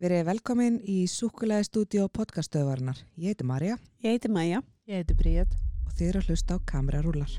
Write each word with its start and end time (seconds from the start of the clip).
Verið 0.00 0.22
velkomin 0.30 0.78
í 0.88 1.02
Súkulæði 1.12 1.66
stúdíu 1.66 2.06
podcastöðvarinnar. 2.16 2.96
Ég 3.20 3.34
heiti 3.34 3.44
Marja 3.44 3.74
Ég 4.00 4.14
heiti 4.14 4.30
Maja. 4.32 4.62
Ég 4.88 5.02
heiti 5.02 5.12
Bríð. 5.12 5.50
og 5.84 5.92
þið 5.92 6.06
eru 6.06 6.20
að 6.22 6.28
hlusta 6.30 6.56
á 6.56 6.58
kamerarúlar. 6.64 7.34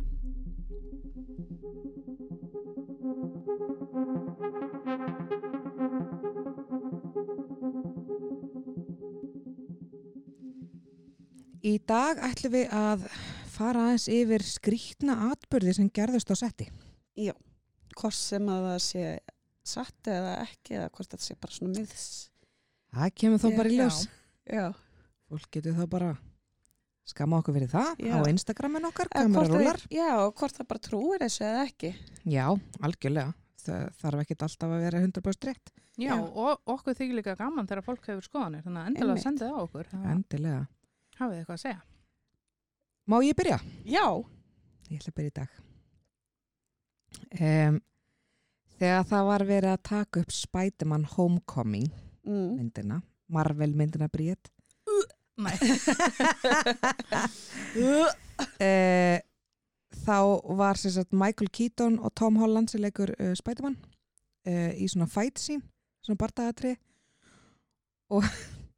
Í 11.66 11.80
dag 11.90 12.22
ætlum 12.30 12.54
við 12.54 12.70
að 12.70 13.10
fara 13.50 13.88
aðeins 13.88 14.06
yfir 14.06 14.46
skrýtna 14.46 15.16
atbyrði 15.32 15.80
sem 15.80 15.90
gerðust 15.90 16.30
á 16.30 16.38
setti. 16.38 16.70
Hvort 17.98 18.22
sem 18.22 18.46
að 18.46 18.68
það 18.70 18.84
sé 18.86 19.08
satt 19.66 20.14
eða 20.14 20.44
ekki 20.46 20.78
eða 20.78 20.92
hvort 20.94 21.10
það 21.16 21.26
sé 21.26 21.42
bara 21.42 21.58
svona 21.58 21.80
miðs. 21.80 22.31
Það 22.92 23.14
kemur 23.16 23.40
þó 23.40 23.48
Já, 23.52 23.58
bara 23.58 23.70
í 23.72 23.78
ljós. 23.80 24.00
Já. 24.52 24.66
Fólk 25.32 25.48
getur 25.56 25.74
þá 25.78 25.86
bara 25.90 26.10
skama 27.12 27.40
okkur 27.42 27.56
fyrir 27.56 27.70
það 27.72 28.02
Já. 28.04 28.16
á 28.20 28.22
Instagramin 28.32 28.86
okkar, 28.90 29.08
kamerarúlar. 29.14 29.80
það- 29.80 29.96
Já, 29.96 30.10
og 30.26 30.36
hvort 30.36 30.58
það 30.58 30.68
bara 30.68 30.80
trúir 30.80 31.20
þessu 31.24 31.44
eða 31.48 31.62
ekki. 31.68 31.94
Já, 32.26 32.46
algjörlega. 32.82 33.34
Það 33.62 33.94
þarf 34.02 34.22
ekkert 34.26 34.44
alltaf 34.48 34.70
að 34.76 34.82
vera 34.82 35.00
100% 35.06 35.46
rétt. 35.48 35.72
Já, 35.98 36.16
Já. 36.16 36.20
og 36.20 36.62
okkur 36.66 36.96
þykir 36.96 37.16
líka 37.20 37.36
gaman 37.38 37.68
þegar 37.68 37.84
fólk 37.86 38.06
hefur 38.08 38.22
skoðanir, 38.26 38.64
þannig 38.64 38.82
að 38.82 38.88
endilega 38.88 39.12
Einmitt. 39.12 39.26
sendið 39.28 39.52
á 39.52 39.58
okkur. 39.62 39.86
Það 39.92 40.06
Endilega. 40.16 40.68
hafið 41.20 41.32
þið 41.32 41.40
eitthvað 41.42 41.58
að 41.60 41.66
segja. 41.66 41.82
Má 43.08 43.18
ég 43.24 43.36
byrja? 43.36 43.60
Já. 43.86 44.06
Ég 44.90 45.00
ætla 45.00 45.12
að 45.12 45.16
byrja 45.16 45.32
í 45.32 45.34
dag. 45.40 45.50
Um, 47.42 47.82
þegar 48.80 49.04
það 49.12 49.26
var 49.28 49.40
verið 49.48 49.72
að 49.76 49.84
taka 49.84 50.20
upp 50.22 50.32
Spiderman 50.32 51.06
Homecoming 51.06 51.92
Mm. 52.28 52.56
myndina, 52.60 53.02
Marvel 53.28 53.74
myndina 53.74 54.08
bríð, 54.12 54.52
Nei. 55.42 55.56
uh, 57.82 59.18
þá 60.06 60.18
var 60.58 60.78
sagt 60.78 61.14
Michael 61.14 61.50
Keaton 61.50 62.00
og 62.00 62.14
Tom 62.16 62.38
Holland 62.42 62.70
sem 62.70 62.82
leikur 62.82 63.14
uh, 63.18 63.34
Spiderman 63.38 63.78
uh, 64.48 64.72
í 64.76 64.88
svona 64.92 65.10
fight 65.10 65.40
scene, 65.42 65.64
svona 66.06 66.20
bardagatri 66.22 66.76
og 68.12 68.26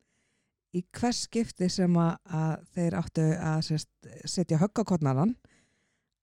í 0.78 0.84
hvers 0.95 1.26
skipti 1.28 1.70
sem 1.70 1.98
að, 2.00 2.16
að 2.34 2.54
þeir 2.76 3.00
áttu 3.02 3.28
að 3.38 3.60
sérst, 3.70 3.92
setja 4.26 4.62
höggakotnaran 4.62 5.36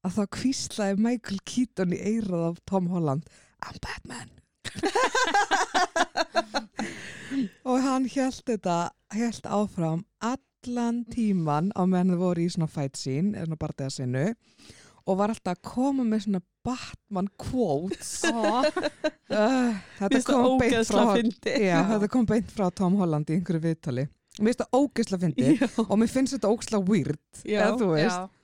að 0.06 0.16
þá 0.16 0.22
kvíslaði 0.38 1.00
Michael 1.04 1.40
Keaton 1.44 1.94
í 1.96 2.00
eirað 2.00 2.46
af 2.52 2.62
Tom 2.70 2.88
Holland 2.92 3.28
I'm 3.60 3.76
Batman 3.84 4.30
og 7.68 7.82
hann 7.84 8.06
held 8.10 8.42
þetta 8.46 8.76
held 9.14 9.48
áfram 9.48 10.04
allan 10.20 11.04
tíman 11.10 11.72
á 11.76 11.82
meðan 11.86 12.14
þau 12.14 12.22
voru 12.24 12.44
í 12.44 12.52
svona 12.52 12.70
fight 12.70 13.00
scene 13.00 13.34
eða 13.34 13.48
svona 13.48 13.60
bardaga 13.64 13.94
sinu 13.94 14.26
og 15.08 15.18
var 15.18 15.32
alltaf 15.32 15.56
að 15.56 15.62
koma 15.66 16.06
með 16.06 16.26
svona 16.26 16.42
Batman 16.66 17.28
quotes. 17.40 18.20
Ó, 18.28 18.60
uh, 18.60 19.76
þetta 20.00 20.20
kom 20.26 20.60
frá 20.60 21.04
já, 21.56 21.78
þetta 21.94 22.10
kom 22.12 22.26
beint 22.28 22.50
frá 22.52 22.68
Tom 22.76 22.98
Holland 23.00 23.30
í 23.32 23.38
einhverju 23.38 23.64
viðtali. 23.64 24.06
Mér 24.40 24.52
finnst 24.52 24.60
það 24.62 24.76
ógeðslega 24.78 25.24
fyndi 25.24 25.70
og 25.86 25.96
mér 26.00 26.12
finnst 26.12 26.36
þetta 26.36 26.52
ógeðslega 26.52 26.92
weird 26.92 27.40
eða 27.44 27.72
þú 27.80 27.88
veist. 27.94 28.20
já, 28.20 28.39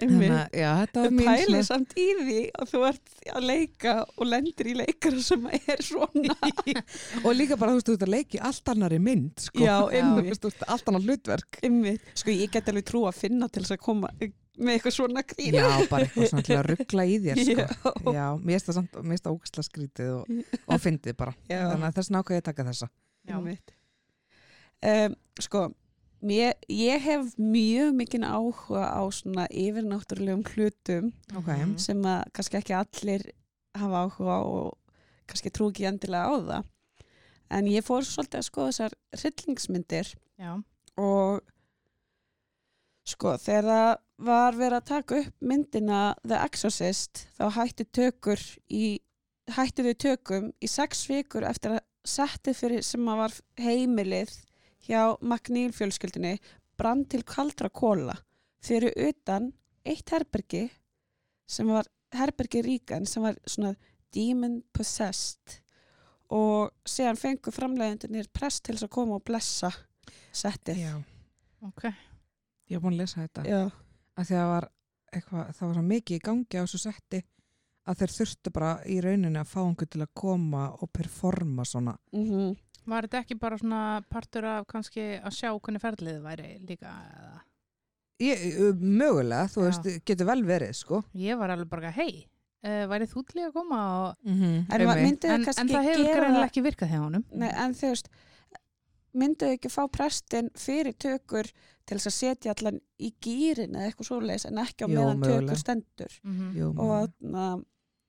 Þannig 0.00 0.56
já, 0.56 0.68
þetta 0.80 1.02
var 1.02 1.08
Þú 1.10 1.16
mín 1.16 1.28
pælir 1.28 1.46
svona 1.46 1.62
samt 1.68 1.94
í 2.00 2.06
því 2.20 2.38
að 2.50 2.72
þú 2.72 2.82
ert 2.88 3.14
að 3.34 3.46
leika 3.50 3.94
og 4.16 4.28
lendir 4.28 4.70
í 4.70 4.74
leikara 4.80 5.22
sem 5.24 5.46
er 5.50 5.84
svona. 5.84 6.36
og 7.24 7.30
líka 7.36 7.58
bara, 7.60 7.74
þú 7.74 7.80
veist, 7.80 7.88
þú 7.90 7.96
ert 7.96 8.06
að 8.06 8.12
leiki 8.16 8.42
allt 8.50 8.72
annari 8.74 9.00
mynd, 9.02 9.46
sko 9.46 9.64
Já, 9.64 9.76
einmitt. 10.00 10.44
ert 10.50 10.66
allt 10.66 10.92
annar 10.92 11.06
hlutverk. 11.06 11.60
Sko, 12.14 12.34
ég 12.34 12.54
get 12.54 12.70
alveg 12.72 12.86
trú 12.90 13.04
að 13.10 13.18
finna 13.24 13.50
til 13.52 13.64
þess 13.64 13.76
að 13.76 13.82
koma 13.84 14.12
með 14.60 14.74
eitthvað 14.74 14.96
svona 14.96 15.22
grín. 15.24 15.56
Já, 15.56 15.66
bara 15.88 16.06
eitthvað 16.06 16.30
svona 16.32 16.46
til 16.46 16.56
að 16.58 16.66
ruggla 16.68 17.04
í 17.08 17.18
þér, 17.24 17.42
sko 17.46 17.64
Já. 17.64 18.16
Já, 18.16 18.24
mér 18.40 18.56
finnst 18.56 18.70
það 18.70 18.76
samt, 18.80 18.96
mér 18.98 19.14
finnst 19.14 19.26
það 19.26 19.36
ógeðslega 19.36 19.68
skrítið 19.68 20.10
og, 20.16 20.32
og 20.66 20.82
fyndið 20.84 21.16
bara 21.20 21.36
Já. 21.48 21.60
Þannig 21.70 21.86
að 21.88 22.00
þess 22.00 22.12
nákvæði 22.16 22.42
að 22.42 22.48
taka 22.50 22.66
þessa 22.68 22.90
já. 23.30 23.38
Um, 24.80 25.14
sko, 25.44 25.62
mér, 26.22 26.54
ég 26.68 27.00
hef 27.02 27.34
mjög 27.38 27.94
mikinn 27.96 28.24
áhuga 28.24 28.82
á 28.92 29.02
svona 29.12 29.46
yfirnáttúrulegum 29.50 30.44
hlutum 30.54 31.12
Ok, 31.36 31.46
Mhm. 31.48 31.76
sem 31.78 32.02
að 32.02 32.24
kannski 32.32 32.56
ekki 32.60 32.74
allir 32.76 33.22
hafa 33.74 34.04
áhuga 34.04 34.34
á 34.36 34.42
og 34.44 34.78
kannski 35.26 35.50
trú 35.50 35.70
ekki 35.70 35.86
endilega 35.86 36.28
á 36.28 36.36
það. 36.40 36.64
En 37.50 37.64
ég 37.66 37.82
fór 37.82 38.02
svolítið 38.02 38.38
að 38.38 38.48
skoða 38.50 38.70
þessar 38.70 38.92
hryllingsmyndir 39.16 40.14
já, 40.38 40.62
og 40.96 41.40
sko, 43.06 43.36
þegar 43.36 43.64
það 43.64 43.96
var 44.18 44.52
verið 44.58 44.76
að 44.76 44.84
taka 44.90 45.18
upp 45.20 45.34
myndina 45.40 46.00
The 46.26 46.36
Exorcist 46.44 47.26
þá 47.38 47.48
tökur 47.92 48.40
í 48.70 48.98
hættu 49.50 49.82
við 49.82 49.98
tökum 49.98 50.52
í 50.62 50.68
sex 50.68 51.06
vikur 51.08 51.42
eftir 51.48 51.70
að 51.78 51.80
setti 52.04 52.54
fyrir 52.54 52.82
sem 52.84 53.08
að 53.08 53.16
var 53.16 53.32
heimilið 53.58 54.30
hjá 54.86 55.16
McNeil 55.20 55.72
fjölskyldinni 55.76 56.36
brann 56.80 57.04
til 57.08 57.24
kaldra 57.28 57.68
kóla 57.68 58.16
fyrir 58.64 58.94
utan 58.96 59.50
eitt 59.84 60.12
herbergi 60.12 60.66
sem 61.50 61.68
var 61.68 61.88
herbergi 62.14 62.62
ríkan 62.64 63.06
sem 63.08 63.24
var 63.24 63.38
svona 63.46 63.74
demon 64.14 64.60
possessed. 64.74 65.60
Og 66.30 66.70
síðan 66.86 67.18
fengu 67.18 67.50
framleiðendunir 67.54 68.28
press 68.32 68.60
til 68.62 68.76
þess 68.76 68.86
að 68.86 68.94
koma 68.94 69.18
og 69.18 69.24
blessa 69.26 69.70
settið. 70.30 70.78
Já, 70.84 70.94
ok. 71.66 71.88
ég 72.70 72.76
hef 72.76 72.84
búin 72.84 72.94
að 72.94 73.02
lesa 73.02 73.24
þetta. 73.24 73.46
Já. 73.48 73.62
að 74.14 74.28
því 74.28 74.36
að 74.36 74.40
það 74.40 74.52
var 74.52 74.68
eitthvað, 75.10 75.52
það 75.56 75.66
var 75.66 75.76
svo 75.76 75.84
mikið 75.90 76.16
í 76.16 76.24
gangi 76.28 76.60
á 76.60 76.62
þessu 76.62 76.82
setti 76.84 77.22
að 77.90 78.02
þeir 78.02 78.14
þurftu 78.14 78.52
bara 78.54 78.72
í 78.86 78.98
rauninni 79.02 79.40
að 79.40 79.50
fá 79.50 79.60
einhvern 79.64 79.90
til 79.90 80.04
að 80.04 80.12
koma 80.22 80.64
og 80.78 80.92
performa 80.94 81.66
svona. 81.66 81.96
Mm 82.14 82.54
Var 82.86 83.02
þetta 83.06 83.18
ekki 83.24 83.36
bara 83.40 83.58
svona 83.60 84.02
partur 84.08 84.44
af 84.44 84.66
kannski 84.66 85.20
að 85.20 85.34
sjá 85.36 85.50
hvernig 85.52 85.80
ferlið 85.82 86.20
væri 86.24 86.50
líka? 86.68 86.86
Eða? 86.88 87.40
ég, 88.20 88.42
mögulega, 88.80 89.46
þú 89.48 89.62
Já. 89.62 89.66
veist, 89.68 90.04
getur 90.04 90.26
vel 90.28 90.42
verið 90.44 90.74
sko 90.76 91.02
Ég 91.16 91.38
var 91.40 91.50
alveg 91.54 91.68
bara, 91.68 91.90
hei, 91.96 92.26
uh, 92.64 92.86
væri 92.90 93.06
þú 93.08 93.22
til 93.28 93.40
í 93.40 93.46
að 93.46 93.52
koma? 93.52 93.78
Og... 94.00 94.16
mm 94.24 94.40
-hmm. 94.40 94.56
En 94.74 94.80
En, 94.80 95.44
en 95.48 95.68
það 95.68 95.82
hefur 95.88 96.04
greinlega 96.04 96.44
ekki 96.46 96.62
virkað 96.62 96.88
hjá 96.90 96.98
honum. 97.00 97.24
Nei, 97.32 97.48
en 97.48 97.72
þú 97.74 97.88
veist 97.88 98.08
mynduðu 99.16 99.56
ekki 99.56 99.70
fá 99.72 99.88
prestin 99.90 100.50
fyrir 100.54 100.92
tökur 100.92 101.48
til 101.86 101.98
þess 101.98 102.06
að 102.06 102.14
setja 102.18 102.52
allan 102.54 102.80
í 103.02 103.10
gýrin 103.24 103.74
eða 103.74 103.88
eitthvað 103.90 104.06
svoleiðis 104.06 104.44
en 104.46 104.58
ekki 104.62 104.84
á 104.84 104.88
Jú, 104.88 104.94
meðan 104.94 105.18
mögulega. 105.18 105.40
tökur 105.40 105.56
stendur 105.58 106.20
Mhm. 106.22 106.52
Jú, 106.56 106.68
og 106.78 107.10
na, 107.20 107.58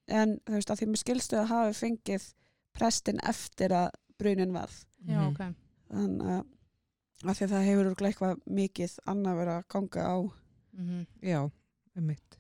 en 0.08 0.40
þú 0.46 0.54
veist 0.54 0.70
að 0.70 0.78
því 0.82 0.88
mér 0.92 1.02
skilstu 1.02 1.36
að 1.40 1.48
hafi 1.48 1.74
fengið 1.86 2.34
prestin 2.78 3.20
eftir 3.24 3.70
að 3.72 3.90
brunin 4.22 4.54
varð 4.56 4.78
Já, 5.02 5.18
Mhm. 5.18 5.30
ok. 5.32 5.56
þannig 5.92 6.28
að, 6.36 6.44
að 7.26 7.36
því 7.38 7.46
að 7.48 7.54
það 7.56 7.66
hefur 7.70 7.88
örugglega 7.90 8.12
eitthvað 8.14 8.44
mikið 8.62 8.94
annað 9.14 9.40
verið 9.42 9.56
að 9.58 9.68
ganga 9.76 10.06
á 10.06 10.18
Mhm. 10.78 11.08
já, 11.22 11.40
um 11.98 12.06
mitt 12.08 12.38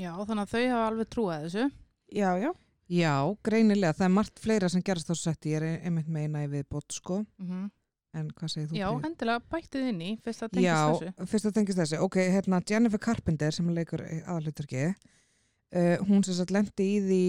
Já, 0.00 0.12
þannig 0.24 0.46
að 0.46 0.52
þau 0.54 0.68
hafa 0.70 0.86
alveg 0.90 1.08
trúað 1.12 1.42
þessu. 1.44 1.64
já, 2.14 2.30
já, 2.40 2.52
já, 2.88 3.14
greinilega, 3.44 3.92
það 3.98 4.06
er 4.06 4.14
margt 4.14 4.38
fleira 4.40 4.68
sem 4.70 4.82
gerast 4.82 5.10
þessu 5.10 5.26
setti, 5.28 5.50
ég 5.52 5.62
er 5.62 5.80
einmitt 5.84 6.08
meina 6.08 6.44
í 6.46 6.48
viðbót 6.48 6.92
sko, 6.96 7.24
Mm 7.40 7.70
en 8.12 8.26
hvað 8.34 8.48
segir 8.50 8.66
þú? 8.66 8.74
Já, 8.74 8.88
Bríet? 8.90 9.04
endilega 9.06 9.42
bættið 9.52 9.88
inn 9.88 10.00
í 10.02 10.08
fyrst 10.18 10.42
að 10.42 10.48
tengist 10.50 10.66
Já, 10.66 10.78
þessu. 10.90 11.26
fyrst 11.30 11.46
að 11.46 11.52
tengist 11.54 11.78
þessi 11.78 11.98
ok, 12.02 12.16
hérna 12.34 12.58
Jennifer 12.66 12.98
Carpenter 12.98 13.52
sem 13.52 13.68
leikur 13.70 14.00
aðalhuturki 14.26 14.80
uh, 15.72 15.96
hún 16.08 16.24
sem 16.24 16.34
sagt 16.34 16.50
lendi 16.50 16.88
í 16.96 16.98
því 17.04 17.20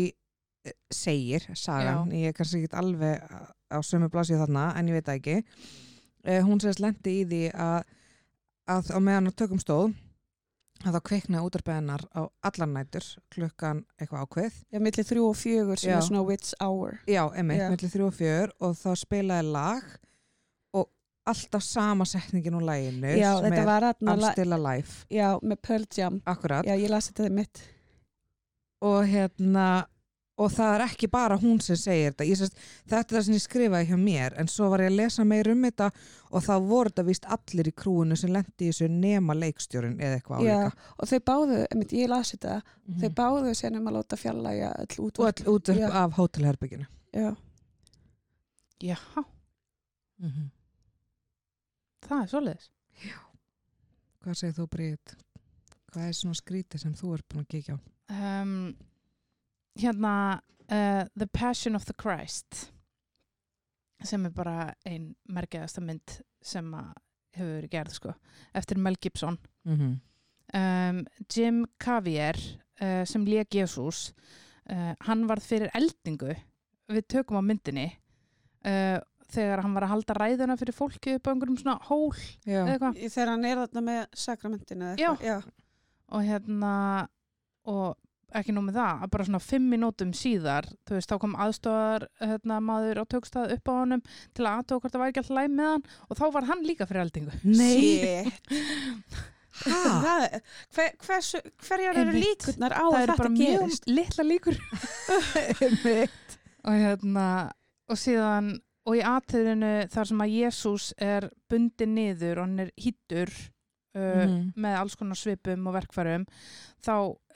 segir, 0.93 1.47
sagan, 1.57 2.11
ég 2.13 2.29
er 2.31 2.35
kannski 2.37 2.61
ekki 2.65 2.77
alveg 2.77 3.23
á- 3.71 3.81
sömu 3.81 4.09
blasið 4.13 4.43
þarna 4.43 4.67
en 4.77 4.87
ég 4.91 4.97
veit 4.99 5.07
það 5.07 5.19
ekki. 5.21 5.37
Uh, 6.21 6.41
hún 6.45 6.61
sagt 6.61 6.79
lendi 6.83 7.21
í 7.21 7.25
því 7.25 7.41
að, 7.57 7.83
að 8.69 8.91
á 8.93 8.97
meðan 9.01 9.31
á 9.31 9.39
tökum 9.41 9.61
stóð 9.61 9.95
að 10.85 10.95
þá 10.97 11.01
kveiknaði 11.09 11.47
útarbeðinar 11.47 12.03
á 12.13 12.21
allan 12.49 12.71
nætur 12.73 13.05
klukkan 13.33 13.83
eitthvað 14.01 14.23
ákveð. 14.25 14.55
Já, 14.73 14.79
milli 14.81 15.03
þrjú 15.05 15.25
og 15.29 15.35
fjögur 15.37 15.81
sem 15.81 15.91
Já. 15.91 15.97
er 15.97 16.05
svona 16.07 16.23
witch 16.25 16.53
hour. 16.61 16.99
Já, 17.09 17.23
emitt, 17.37 17.61
Já. 17.61 17.67
millir 17.73 17.91
þrjú 17.93 18.07
og 18.07 18.15
fjör 18.17 18.53
og 18.61 18.77
þá 18.79 18.89
spilaði 19.01 19.51
lag 19.53 19.91
og 20.77 20.87
alltaf 21.29 21.65
sama 21.65 22.05
setningin 22.09 22.57
úr 22.57 22.65
læginu 22.65 23.13
já, 23.17 23.29
þetta 23.45 23.65
var 23.69 23.87
aðna 23.91 24.31
Still 24.33 24.57
Alive 24.57 25.05
já, 25.13 25.27
með 25.41 25.61
Pearl 25.67 25.85
Jam. 25.97 26.21
Akkurat. 26.25 26.65
Já, 26.65 26.73
ég 26.77 26.89
las 26.89 27.09
þetta 27.11 27.29
mitt 27.33 27.61
og 28.81 29.05
hérna 29.05 29.67
og 30.41 30.51
það 30.55 30.73
er 30.75 30.83
ekki 30.87 31.07
bara 31.13 31.37
hún 31.41 31.59
sem 31.63 31.77
segir 31.79 32.11
þetta 32.11 32.25
ég, 32.29 32.37
sest, 32.39 32.55
þetta 32.89 33.01
er 33.15 33.17
það 33.19 33.25
sem 33.27 33.35
ég 33.37 33.43
skrifaði 33.45 33.89
hjá 33.91 33.97
mér 34.01 34.35
en 34.41 34.49
svo 34.51 34.69
var 34.73 34.83
ég 34.85 34.91
að 34.91 34.97
lesa 34.99 35.25
meir 35.27 35.49
um 35.53 35.65
þetta 35.67 35.89
og 36.31 36.45
þá 36.47 36.53
voru 36.69 36.89
þetta 36.91 37.05
víst 37.09 37.27
allir 37.37 37.69
í 37.71 37.73
krúinu 37.83 38.17
sem 38.19 38.31
lendi 38.33 38.67
í 38.67 38.69
þessu 38.71 38.89
nema 38.93 39.35
leikstjórin 39.37 39.97
eða 40.01 40.17
eitthvað 40.19 40.45
Já, 40.47 40.55
álíka 40.57 40.95
og 40.97 41.11
þau 41.11 41.19
báðu, 41.31 41.59
einmitt, 41.71 41.93
ég 42.01 42.09
las 42.11 42.33
þetta 42.35 42.57
þau 42.61 43.09
Mhm. 43.09 43.13
báðu 43.21 43.53
sér 43.55 43.77
um 43.77 43.87
að 43.87 43.95
láta 43.99 44.17
fjallæga 44.19 44.71
öll 44.81 44.97
og 44.99 45.11
útvörp 45.11 45.43
all 45.45 45.53
útverf 45.55 45.79
Já. 45.79 45.89
af 46.03 46.17
hótelherbygginu 46.17 46.85
já, 47.13 47.35
Já, 48.81 48.97
mm 50.19 50.49
það 52.11 52.21
er 52.23 52.29
svoleiðis. 52.31 52.65
Hvað 54.21 54.35
segir 54.37 54.55
þú 54.57 54.65
Bríð? 54.73 55.11
Hvað 55.93 56.07
er 56.09 56.15
svona 56.17 56.37
skrítið 56.39 56.81
sem 56.83 56.93
þú 56.97 57.11
ert 57.15 57.25
búin 57.31 57.43
að 57.45 57.51
kíkja 57.53 57.75
á? 57.77 57.79
Um, 58.11 58.51
hérna, 59.79 60.41
uh, 60.71 61.03
The 61.17 61.27
Passion 61.27 61.75
of 61.75 61.85
the 61.85 61.93
Christ 61.93 62.71
sem 64.03 64.25
er 64.25 64.33
bara 64.33 64.73
ein 64.87 65.11
merkiðasta 65.29 65.81
mynd 65.83 66.21
sem 66.41 66.67
að 66.73 66.93
hefur 67.37 67.51
verið 67.59 67.73
gerð 67.75 67.95
sko, 67.95 68.13
eftir 68.57 68.79
Mel 68.81 68.97
Gibson. 68.99 69.37
Mm 69.63 69.77
-hmm. 69.77 69.93
um, 70.59 71.05
Jim 71.29 71.65
Cavieer 71.79 72.37
uh, 72.81 73.05
sem 73.05 73.25
lék 73.25 73.55
Jésús 73.55 74.11
uh, 74.69 74.93
hann 74.99 75.27
varð 75.27 75.43
fyrir 75.43 75.69
eldingu 75.73 76.35
við 76.91 77.07
tökum 77.07 77.39
á 77.39 77.43
myndinni 77.45 77.87
uh, 78.65 78.99
þegar 79.31 79.61
hann 79.63 79.73
var 79.73 79.83
að 79.83 79.93
halda 79.93 80.13
ræðuna 80.13 80.57
fyrir 80.57 80.75
fólki 80.75 81.15
upp 81.15 81.27
á 81.27 81.31
einhverjum 81.31 81.57
svona 81.57 81.79
hól 81.87 82.11
Þegar 83.07 83.29
hann 83.29 83.45
er 83.45 83.57
þarna 83.57 83.81
með. 83.81 84.05
Já. 84.99 85.41
og 86.11 86.23
hérna 86.27 87.07
og 87.63 87.95
ekki 88.39 88.53
nóg 88.55 88.63
með 88.69 88.77
það, 88.79 89.01
að 89.05 89.09
bara 89.15 89.25
svona 89.27 89.39
fimm 89.43 89.65
mínútum 89.73 90.11
síðar, 90.15 90.67
þú 90.87 90.95
veist, 90.97 91.09
þá 91.11 91.17
kom 91.23 91.35
aðstofar 91.35 92.05
hérna, 92.21 92.59
maður 92.63 93.01
á 93.01 93.05
tökstað 93.11 93.53
upp 93.57 93.67
á 93.67 93.73
honum 93.81 94.01
til 94.33 94.45
að 94.45 94.55
aðtóa 94.61 94.79
hvort 94.81 94.93
það 94.95 95.01
var 95.03 95.11
ekki 95.11 95.21
alltaf 95.23 95.37
læg 95.39 95.51
með 95.57 95.69
hann 95.71 95.85
og 96.09 96.17
þá 96.21 96.25
var 96.37 96.47
hann 96.51 96.63
líka 96.69 96.87
fyrir 96.89 97.03
eldingu? 97.05 97.31
Það 99.61 100.23
er- 100.25 100.41
Hver, 100.73 100.93
hversu, 101.05 101.37
hverjar 101.67 101.97
eru 101.99 102.09
Einmitt. 102.09 102.23
líkurnar 102.23 102.71
á 102.73 102.81
það 102.81 102.95
að 102.95 103.01
eru 103.03 103.15
bara 103.19 103.29
þetta 103.29 103.33
mjög 103.35 103.59
gerist? 103.59 103.87
litla 103.91 104.23
líkur 104.25 104.57
og 106.65 106.77
hérna 106.77 107.25
og 107.91 107.99
síðan 107.99 108.47
og 108.87 108.95
í 108.97 109.01
atriðinu 109.05 109.71
þar 109.93 110.09
sem 110.09 110.23
að 110.25 110.33
Jésús 110.39 110.87
er 110.97 111.27
bundin 111.51 111.93
niður 111.97 112.41
og 112.41 112.47
hann 112.47 112.63
er 112.65 112.71
hýttur 112.81 113.29
uh, 113.29 114.23
Mhm. 114.23 114.53
með 114.55 114.77
alls 114.79 114.95
konar 114.97 115.19
svipum 115.19 115.67
og 115.67 115.75
verkfærum 115.75 116.25
þá 116.81 116.93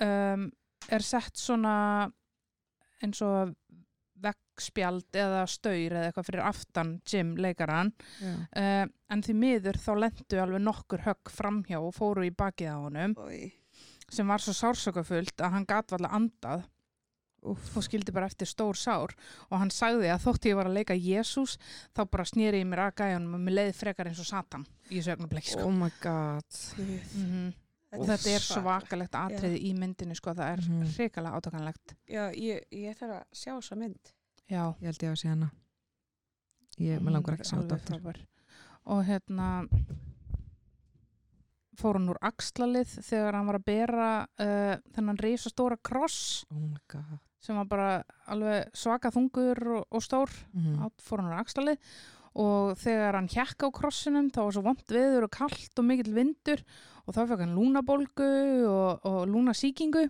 um, 0.08 0.48
er 0.94 1.06
sett 1.06 1.38
svona 1.40 1.76
eins 3.04 3.22
og 3.26 3.56
veggspjald 4.26 5.18
eða 5.20 5.42
staur 5.50 5.96
eða 5.96 6.06
eitthvað 6.10 6.30
fyrir 6.30 6.46
aftan 6.48 6.94
Jim 7.10 7.34
leikaran 7.42 7.92
uh, 8.24 8.86
en 8.86 9.26
því 9.26 9.36
miður 9.42 9.80
þá 9.82 9.92
lendu 10.06 10.40
alveg 10.42 10.64
nokkur 10.64 11.04
högg 11.06 11.34
framhjá 11.34 11.82
og 11.82 11.96
fóru 11.98 12.26
í 12.28 12.32
bakið 12.36 12.72
á 12.72 12.78
honum 12.80 13.18
Oj. 13.26 13.50
sem 14.08 14.32
var 14.32 14.44
svo 14.44 14.56
sársökafullt 14.56 15.44
að 15.44 15.58
hann 15.58 15.68
gat 15.70 15.92
valla 15.96 16.14
andað 16.16 16.64
Úff. 17.46 17.76
og 17.78 17.84
skildi 17.86 18.10
bara 18.16 18.26
eftir 18.26 18.50
stór 18.50 18.80
sár 18.80 19.12
og 19.52 19.60
hann 19.60 19.70
sagði 19.74 20.10
að 20.10 20.24
þótt 20.24 20.48
ég 20.50 20.58
var 20.58 20.70
að 20.72 20.80
leika 20.80 20.96
Jésús 20.98 21.60
þá 21.94 22.08
bara 22.10 22.26
snýri 22.26 22.64
ég 22.64 22.72
mér 22.72 22.88
að 22.88 22.96
gæjanum 23.04 23.36
og 23.38 23.44
mér 23.44 23.60
leiði 23.60 23.76
frekar 23.78 24.10
eins 24.10 24.24
og 24.24 24.32
Satan 24.32 24.66
í 24.90 25.04
sko. 25.04 25.68
Oh 25.68 25.76
my 25.76 25.92
god. 26.02 26.64
mm 26.80 27.54
og 28.00 28.08
þetta 28.10 28.30
er 28.36 28.44
svakalegt 28.46 29.16
atriði 29.20 29.60
í 29.70 29.74
myndinu 29.78 30.16
sko, 30.18 30.34
það 30.38 30.52
er 30.54 30.64
mm 30.70 30.86
hrikalega 30.96 31.40
átakanlegt 31.40 31.96
Já, 32.10 32.24
ég, 32.34 32.64
ég 32.72 32.98
þarf 33.00 33.18
að 33.20 33.26
sjá 33.42 33.52
þessa 33.58 33.78
mynd. 33.82 34.14
já, 34.50 34.64
Ég 34.82 34.86
held 34.92 35.04
ég 35.08 35.12
að 35.16 35.20
sé 35.24 35.28
hana. 35.32 35.52
Ég, 36.78 37.00
mér 37.02 37.16
langar 37.16 37.38
ekki 37.38 37.46
að 37.48 37.52
sjá 37.54 37.62
þetta 37.64 38.16
og 38.86 39.06
hérna 39.08 39.50
fór 41.80 41.98
hann 42.00 42.10
úr 42.14 42.20
axlalið 42.24 42.92
þegar 43.04 43.36
hann 43.36 43.48
var 43.50 43.58
að 43.60 43.66
bera 43.68 44.10
uh, 44.40 44.76
þennan 44.96 45.18
risastóra 45.20 45.78
kross 45.84 46.46
Oh 46.54 46.60
my 46.62 46.80
god. 46.92 47.18
sem 47.44 47.58
var 47.60 47.68
bara 47.70 47.90
alveg 48.32 48.70
svaka 48.78 49.12
þungur 49.14 49.60
og, 49.80 49.88
og 49.92 50.04
stór 50.06 50.32
Mm. 50.56 50.78
átt 50.88 51.04
fór 51.04 51.22
hann 51.24 51.36
á 51.36 51.42
axlalið 51.44 51.80
og 52.36 52.76
þegar 52.80 53.16
hann 53.20 53.28
hjekk 53.32 53.64
á 53.68 53.70
krossinum 53.76 54.30
þá 54.32 54.40
var 54.46 54.56
svo 54.56 54.64
vond 54.66 54.86
veður 54.92 55.28
og 55.28 55.32
kallt 55.36 55.80
og 55.80 55.86
mikill 55.88 56.14
vindur 56.16 56.64
og 57.06 57.14
þá 57.16 57.22
fekk 57.30 57.44
hann 57.46 57.56
lúnabólgu 57.58 58.30
og, 58.70 59.06
og 59.06 59.20
lúnasíkingu 59.30 60.08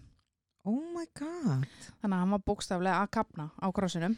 Oh 0.66 0.82
my 0.96 1.06
god. 1.14 1.68
þannig 2.02 2.16
að 2.16 2.22
hann 2.24 2.32
var 2.34 2.46
bókstaflega 2.48 3.02
að 3.04 3.12
kapna 3.14 3.52
á 3.62 3.68
krossinum 3.76 4.16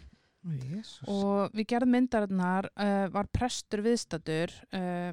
Jesus. 0.47 1.01
og 1.12 1.51
við 1.57 1.68
gerðum 1.74 1.91
myndarinnar 1.97 2.69
uh, 2.71 3.07
var 3.12 3.27
prestur 3.35 3.81
viðstatur 3.83 4.53
uh, 4.71 5.12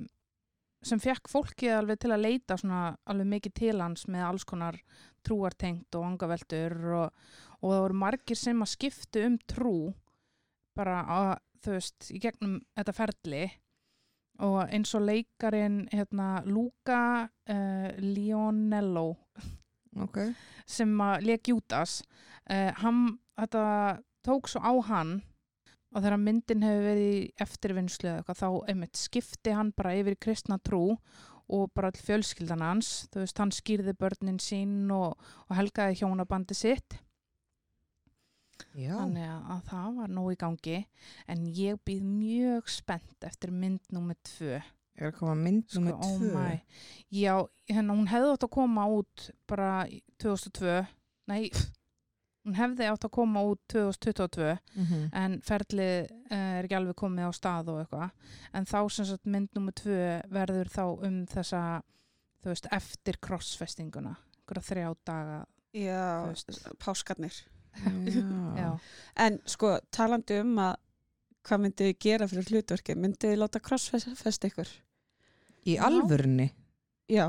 sem 0.84 1.00
fekk 1.00 1.31
fólki 1.32 1.72
alveg 1.72 1.99
til 2.05 2.12
að 2.14 2.22
leita 2.26 2.58
svona 2.61 2.93
alveg 3.11 3.31
mikið 3.32 3.56
til 3.58 3.75
hans 3.81 4.06
með 4.06 4.26
alls 4.28 4.46
konar 4.46 4.78
trúartengt 5.26 5.96
og 5.99 6.06
angaveltur 6.06 6.76
og, 7.00 7.26
og 7.64 7.72
það 7.72 7.82
voru 7.87 7.99
margir 8.05 8.38
sem 8.38 8.62
að 8.62 8.72
skiptu 8.76 9.25
um 9.26 9.38
trú 9.50 9.76
bara 10.76 11.00
að, 11.16 11.31
þú 11.64 11.76
veist, 11.78 12.11
í 12.14 12.20
gegnum 12.22 12.58
þetta 12.76 12.94
ferli 12.94 13.44
og 14.42 14.64
eins 14.66 14.94
og 14.96 15.04
leikarin 15.06 15.84
hérna, 15.92 16.42
Luca 16.46 17.28
uh, 17.50 17.90
Lionello 17.98 19.14
Ok. 20.02 20.19
sem 20.66 20.90
leik 21.22 21.46
Júdas 21.52 22.00
uh, 22.50 22.72
hann, 22.82 23.19
þetta 23.38 24.00
tók 24.26 24.50
svo 24.50 24.58
á 24.64 24.72
hann 24.88 25.20
og 25.94 26.02
þegar 26.02 26.19
myndin 26.19 26.64
hefur 26.66 26.88
verið 26.88 27.44
eftirvinnslu 27.44 28.08
eða 28.10 28.22
eitthvað, 28.25 28.40
þá 28.42 28.48
einmitt 28.72 28.98
skipti 28.98 29.54
hann 29.54 29.70
bara 29.76 29.94
yfir 29.94 30.19
kristna 30.19 30.58
trú 30.58 30.96
og 31.44 31.70
bara 31.76 31.92
all 31.92 32.00
fjölskyldan 32.00 32.64
hans, 32.64 33.04
þú 33.12 33.22
veist, 33.22 33.38
hann 33.38 33.52
skýrði 33.52 33.94
börnin 34.00 34.40
sín 34.42 34.88
og, 34.94 35.14
og 35.46 35.56
helgaði 35.58 36.00
hjónabandi 36.00 36.56
sitt 36.56 36.98
Já. 38.74 38.94
þannig 38.98 39.26
að, 39.28 39.42
að 39.54 39.60
það 39.70 39.88
var 39.98 40.08
nóg 40.18 40.32
í 40.32 40.38
gangi 40.44 40.78
en 41.34 41.44
ég 41.58 41.78
býð 41.86 42.02
mjög 42.08 42.68
spennt 42.68 43.26
eftir 43.28 43.50
mynd 43.54 43.80
nummið 43.94 44.20
tvö 44.30 44.62
Er 44.94 45.08
að 45.10 45.16
koma 45.18 45.34
mynd 45.34 45.64
sko, 45.66 45.80
nummið 45.80 45.94
oh 46.06 46.18
tvö? 46.20 46.34
my 46.34 46.60
já, 47.10 47.34
hérna, 47.68 47.94
hún 47.98 48.06
hefði 48.12 48.28
átt 48.34 48.44
að 48.46 48.52
koma 48.54 48.84
út 48.94 49.30
bara 49.50 49.70
í 49.90 49.98
2002 50.22 50.76
nei, 51.32 51.48
hún 52.44 52.54
hefði 52.58 52.86
átt 52.92 53.06
að 53.08 53.14
koma 53.16 53.42
út 53.48 53.62
2022 53.72 54.52
Mhm. 54.76 55.08
en 55.12 55.34
ferlið 55.42 56.10
eh, 56.30 56.58
er 56.60 56.64
ekki 56.68 56.76
alveg 56.78 56.94
komið 57.00 57.26
á 57.26 57.32
stað 57.34 57.72
og 57.74 57.80
eitthvað 57.82 58.10
en 58.54 58.64
þá 58.70 58.78
sem 58.90 59.08
sagt 59.10 59.26
mynd 59.26 59.50
nummið 59.56 59.74
tvö 59.82 59.98
verður 60.30 60.70
þá 60.76 60.82
um 61.08 61.18
þessa 61.26 61.64
þú 62.44 62.52
veist, 62.52 62.66
eftir 62.70 63.18
krossfestinguna 63.24 64.14
einhverja 64.14 64.68
þrjá 64.70 64.94
daga 65.08 65.42
Já, 65.74 66.30
páskarnir. 66.78 67.34
En 69.25 69.38
sko, 69.49 69.76
talandi 69.94 70.41
um 70.43 70.59
að 70.62 70.75
hvað 71.44 71.62
myndið 71.65 71.91
þið 71.91 71.99
gera 72.06 72.29
fyrir 72.31 72.50
hlutverki? 72.50 72.97
Myndið 72.99 73.35
þið 73.35 73.41
láta 73.43 73.62
crossfest 73.65 74.47
ykkur? 74.49 74.71
Í 75.69 75.76
alvörunni? 75.81 76.49
Já, 77.11 77.28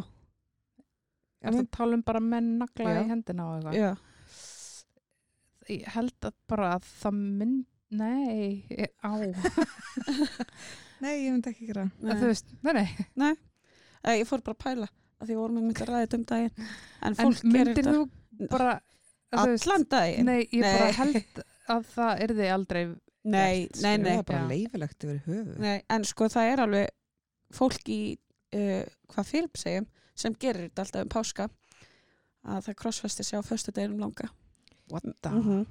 er 1.45 1.55
það 1.55 1.71
tala 1.77 1.97
um 1.97 2.03
bara 2.05 2.21
menn 2.23 2.51
nagla 2.61 2.97
í 3.01 3.07
hendina 3.09 3.47
og 3.49 3.57
eitthvað 3.57 3.77
já. 3.79 3.89
ég 5.73 5.89
held 5.95 6.29
að 6.29 6.37
bara 6.49 6.69
að 6.77 6.87
það 7.01 7.19
mynd 7.41 7.65
nei, 7.95 8.65
á 9.03 9.11
Nei, 11.03 11.25
ég 11.25 11.33
myndi 11.35 11.51
ekki 11.51 11.67
gera. 11.69 11.89
að 12.07 12.21
þú 12.23 12.29
veist, 12.31 12.53
nei, 12.63 12.85
nei 13.19 13.33
Æ, 14.05 14.21
ég 14.21 14.27
fór 14.29 14.43
bara 14.45 14.55
að 14.55 14.63
pæla 14.63 14.87
að 15.19 15.29
því 15.29 15.37
vorum 15.39 15.57
við 15.57 15.65
myndið 15.65 15.83
að 15.85 15.89
ræða 15.89 16.03
þetta 16.03 16.17
um 16.17 16.25
daginn. 16.29 16.67
En 17.01 17.15
en 17.23 17.35
myndir 17.53 17.87
þú 17.89 18.01
bara 18.51 18.73
allan 19.43 19.85
daginn? 19.89 20.29
nei, 20.29 20.47
ég 20.51 20.63
bara 20.65 20.91
held 20.99 21.43
að 21.75 21.89
það 21.95 22.23
yrði 22.27 22.53
aldrei 22.53 22.85
Nei, 23.25 23.65
gert, 23.65 23.81
nei, 23.81 23.95
nei. 23.97 24.03
Það 24.05 24.19
er 24.19 24.25
bara 24.29 24.47
leifilegt 24.51 25.05
yfir 25.07 25.21
höfu. 25.25 25.53
Nei, 25.57 25.79
en 25.89 26.03
sko 26.05 26.27
það 26.29 26.49
er 26.51 26.61
alveg 26.61 26.91
fólk 27.57 27.89
í 27.89 27.99
uh, 28.13 28.83
hvað 29.13 29.31
film 29.31 29.55
segjum 29.57 29.87
sem 30.15 30.35
gerir 30.39 30.67
þetta 30.67 30.83
alltaf 30.85 31.05
um 31.05 31.11
páska 31.15 31.47
að 32.45 32.67
það 32.67 32.77
crossfesti 32.83 33.25
sig 33.25 33.41
á 33.41 33.43
föstu 33.45 33.73
deginum 33.73 34.03
langa 34.05 34.29
What 34.93 35.07
the? 35.21 35.29
mm 35.29 35.41
-hmm. 35.41 35.65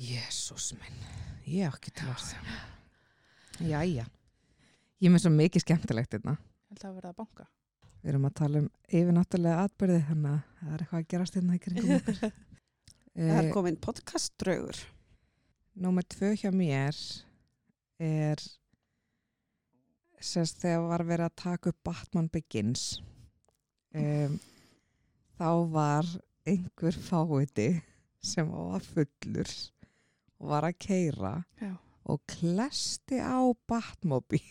Jésús 0.00 0.72
minn. 0.80 1.04
Ég 1.46 1.68
á 1.68 1.72
ekki 1.76 1.90
til 1.90 2.08
orð. 2.08 2.34
Jæja. 3.60 4.06
Ég 5.00 5.08
er 5.08 5.12
með 5.12 5.22
svo 5.22 5.30
mikið 5.30 5.60
skemmtilegt 5.60 6.12
hérna. 6.12 6.36
ég 6.36 6.68
held 6.68 6.84
að 6.84 6.94
verða 6.94 7.08
að 7.08 7.16
banka 7.16 7.46
Við 8.02 8.08
erum 8.08 8.24
að 8.24 8.34
tala 8.34 8.58
um 8.58 8.70
yfirnáttúrulega 8.88 9.62
atbyrði 9.64 10.02
þannig 10.08 10.30
að 10.30 10.40
það 10.60 10.72
er 10.72 10.80
eitthvað 10.80 11.00
að 11.00 11.08
gerast 11.08 11.34
hérna 11.34 11.54
í 11.54 11.58
kringum 11.58 11.94
okkur. 11.96 12.32
Það 13.16 13.32
er 13.38 13.46
Eh, 13.46 13.52
komin 13.54 13.76
podcast 13.80 14.34
draugur 14.42 14.76
Númer 15.76 16.04
tvö 16.08 16.34
hjá 16.36 16.50
mér 16.52 16.96
er 18.00 18.40
sérst 20.20 20.60
þegar 20.60 20.84
var 20.90 21.04
verið 21.08 21.28
að 21.30 21.36
taka 21.40 21.70
upp 21.72 21.78
Batman 21.84 22.28
Begins 22.32 22.84
um, 23.96 24.38
þá 25.38 25.50
var 25.72 26.08
einhver 26.48 26.96
fáiði 26.96 27.68
sem 28.24 28.48
var 28.52 28.84
fullur 28.84 29.52
og 30.40 30.50
var 30.52 30.66
að 30.68 30.78
keira 30.84 31.34
Já. 31.60 31.72
og 32.08 32.20
klesti 32.28 33.20
á 33.20 33.40
Batmobil 33.68 34.44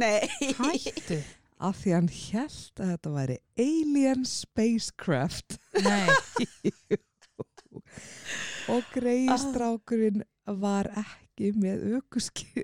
Nei. 0.00 0.24
Hættu, 0.60 1.20
af 1.60 1.80
því 1.82 1.96
hann 1.96 2.08
held 2.12 2.80
að 2.84 2.92
þetta 2.94 3.12
væri 3.16 3.36
alien 3.66 4.24
spacecraft. 4.28 5.58
Nei 5.84 6.08
og 8.72 8.90
greiðstrákurinn 8.94 10.24
var 10.60 10.88
ekki 10.94 11.50
með 11.58 11.98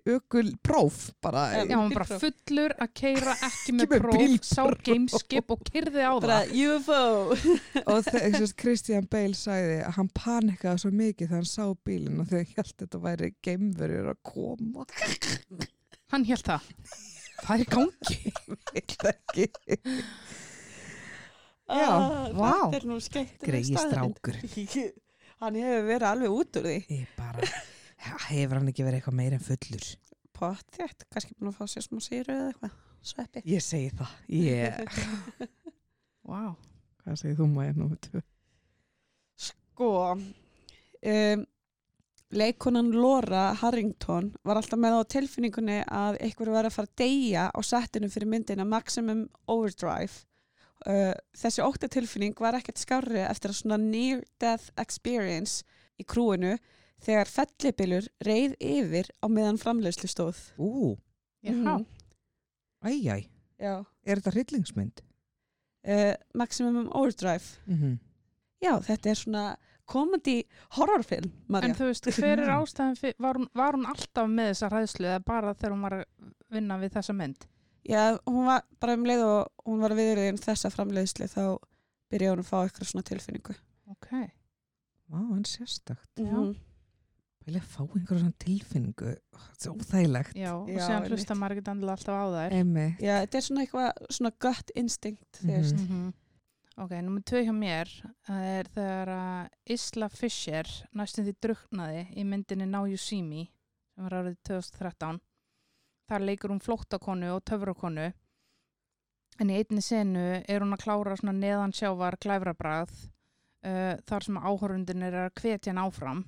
ökulpróf 0.09 0.99
bara. 1.23 1.42
Já, 1.61 1.75
hann 1.76 1.92
bara 1.92 2.19
fullur 2.23 2.75
að 2.81 2.92
keira 2.97 3.35
ekki 3.49 3.75
með 3.76 3.95
próf, 3.99 4.49
sá 4.49 4.62
gameskip 4.87 5.52
og 5.52 5.64
kyrði 5.69 6.07
á 6.07 6.12
bara 6.16 6.40
það. 6.40 6.54
UFO 6.71 7.00
og 7.92 8.09
þess 8.09 8.57
Christian 8.62 9.09
Bale 9.12 9.37
sagði 9.38 9.78
að 9.83 9.97
hann 9.99 10.11
panikaði 10.16 10.85
svo 10.85 10.92
mikið 10.95 11.26
þegar 11.26 11.42
hann 11.42 11.52
sá 11.52 11.66
bílinn 11.85 12.23
og 12.23 12.31
þegar 12.33 12.45
ég 12.47 12.57
held 12.59 12.73
að 12.73 12.85
þetta 12.85 13.02
væri 13.07 13.33
geimverjur 13.45 14.12
að 14.14 14.23
koma 14.33 14.88
Hann 16.12 16.26
held 16.28 16.45
það. 16.45 16.73
Það 17.42 17.62
er 17.62 17.71
gangi. 17.73 18.33
veit 18.73 18.97
ekki 19.12 19.47
Já, 21.72 21.88
Ah, 21.88 22.28
vá. 22.36 22.50
þetta 22.66 22.78
er 22.80 22.86
nú 22.90 22.98
skemmt 23.02 23.44
Greiði 23.46 23.76
strákur. 23.80 24.38
Hann 25.42 25.56
hefur 25.58 25.86
verið 25.88 26.06
alveg 26.08 26.34
út 26.38 26.58
úr 26.60 26.66
því. 26.68 26.76
Ég 26.94 27.14
bara, 27.18 27.46
hefur 28.28 28.58
hann 28.60 28.68
ekki 28.70 28.84
verið 28.86 29.00
eitthvað 29.00 29.16
meira 29.18 29.38
en 29.40 29.42
fullur? 29.46 29.86
Pott 30.38 30.76
þetta, 30.76 31.06
kannski 31.10 31.34
búin 31.38 31.50
að 31.50 31.56
fá 31.58 31.66
sér 31.72 31.84
smá 31.86 31.98
sýru 32.02 32.34
eða 32.36 32.50
eitthvað 32.52 32.76
sveppi. 33.12 33.42
Ég 33.50 33.64
segi 33.66 33.90
það 33.98 34.12
ég, 34.38 35.00
Vá. 36.30 36.42
hvað 37.02 37.18
segir 37.18 37.36
þú 37.40 37.48
maður 37.50 37.80
nú 37.82 37.88
sko 39.42 39.88
um, 40.14 41.42
leikonan 42.32 42.92
Laura 42.94 43.48
Harrington 43.60 44.30
var 44.46 44.60
alltaf 44.60 44.78
með 44.80 44.98
á 44.98 45.02
tilfinningunni 45.16 45.80
að 45.84 46.20
einhverju 46.22 46.54
var 46.54 46.68
að 46.68 46.76
fara 46.76 46.88
að 46.90 47.00
deyja 47.02 47.48
á 47.50 47.58
settinu 47.66 48.10
fyrir 48.12 48.30
myndina 48.30 48.64
Maximum 48.68 49.24
Overdrive 49.50 50.22
uh, 50.86 51.12
þessi 51.36 51.62
ótta 51.64 51.88
tilfinning 51.88 52.34
var 52.40 52.54
ekkert 52.58 52.78
skárri 52.78 53.20
eftir 53.24 53.50
að 53.52 53.60
svona 53.62 53.78
near 53.78 54.22
death 54.40 54.70
experience 54.80 55.62
í 56.00 56.04
krúinu 56.04 56.56
þegar 57.02 57.26
fellibilur 57.30 58.06
reið 58.24 58.54
yfir 58.60 59.10
á 59.22 59.26
meðan 59.28 59.58
framleiðslu 59.58 60.08
stóð 60.10 60.38
ú, 60.58 60.96
Já. 61.42 61.52
Mhm. 61.52 61.86
æjæ, 62.86 63.26
Já. 63.58 63.84
er 64.04 64.16
þetta 64.20 64.30
hryllingsmynd? 64.36 65.02
Uh, 65.82 66.14
Maximum 66.34 66.88
Overdrive 66.94 67.58
Mm 67.66 67.76
-hmm. 67.78 67.98
Já, 68.62 68.78
þetta 68.80 69.10
er 69.10 69.14
svona 69.14 69.56
komandi 69.86 70.44
horrorfilm, 70.76 71.24
En 71.24 71.32
Marja. 71.48 71.74
þú 71.74 71.84
veist, 71.88 72.04
hver 72.06 72.38
er 72.38 72.48
ástæðan 72.48 72.96
fyrir, 72.96 73.14
var 73.18 73.34
hún, 73.34 73.48
var 73.54 73.72
hún 73.74 73.86
alltaf 73.86 74.28
með 74.28 74.52
þessa 74.52 74.68
hræðslu 74.70 75.06
eða 75.06 75.24
bara 75.24 75.54
þegar 75.54 75.72
hún 75.72 75.82
var 75.82 75.92
að 75.92 76.04
vinna 76.50 76.78
við 76.78 76.90
þessa 76.92 77.12
mynd? 77.12 77.46
Já, 77.88 78.18
hún 78.26 78.46
var 78.46 78.62
bara 78.80 78.94
um 78.94 79.04
leið 79.08 79.22
og 79.26 79.48
hún 79.66 79.80
var 79.82 79.90
viðriðin 79.98 80.38
þessa 80.38 80.70
framleiðslu 80.70 81.26
þá 81.32 81.42
byrjaði 82.12 82.34
hún 82.36 82.42
að 82.44 82.50
fá 82.50 82.58
eitthvað 82.62 82.90
svona 82.92 83.06
tilfinningu. 83.08 83.54
Ok. 83.90 84.10
Vá, 85.10 85.18
hann 85.18 85.42
sérstakt. 85.48 86.06
Já. 86.16 86.30
Mhm. 86.30 86.52
Vilja 87.42 87.60
fá 87.66 87.80
einhverja 87.82 88.20
svona 88.22 88.36
tilfinningu. 88.38 89.16
Þetta 89.34 89.66
er 89.66 89.72
óþægilegt. 89.74 90.34
Já, 90.38 90.50
og 90.54 90.68
Já, 90.70 90.78
einmitt. 90.94 91.10
hlusta 91.10 91.34
ekki 91.56 91.72
endilega 91.72 91.96
alltaf 91.98 92.14
á 92.14 92.26
þær. 92.36 92.52
Emi. 92.60 92.86
Já, 93.02 93.14
þetta 93.26 93.34
er 93.40 93.46
svona 93.48 93.64
eitthvað, 93.66 93.92
svona 94.14 94.30
þú 95.34 95.42
Mhm. 95.48 95.56
veist. 95.56 95.74
Mhm. 95.88 96.12
Ok, 96.78 96.90
nummer 97.02 97.20
tvö 97.20 97.42
hjá 97.44 97.52
mér 97.52 97.88
það 98.26 98.44
er 98.58 98.64
þegar 98.74 99.08
að 99.08 99.48
Isla 99.66 100.08
Fisher 100.08 100.64
næstum 100.94 101.24
því 101.26 101.34
druknaði 101.42 102.16
í 102.16 102.24
myndinni 102.24 102.66
Now 102.68 102.84
You 102.86 102.96
See 102.96 103.22
Me 103.22 103.50
sem 103.94 104.04
var 104.04 104.10
árið 104.22 104.36
2013 104.48 105.20
þar 106.12 106.26
leikur 106.28 106.52
hún 106.52 106.61
flóttakonu 106.62 107.33
og 107.37 107.45
töfrakonu. 107.49 108.11
En 109.40 109.50
í 109.50 109.57
einni 109.57 109.81
senu 109.85 110.26
er 110.45 110.61
hún 110.61 110.76
að 110.76 110.85
klára 110.85 111.16
svona 111.16 111.35
neðansjávar 111.38 112.19
glæfrabrað 112.21 112.92
uh, 112.92 113.97
þar 114.09 114.26
sem 114.26 114.38
áhorfundin 114.38 115.07
er 115.09 115.19
að 115.25 115.35
hvetja 115.40 115.73
hann 115.73 115.83
áfram. 115.87 116.25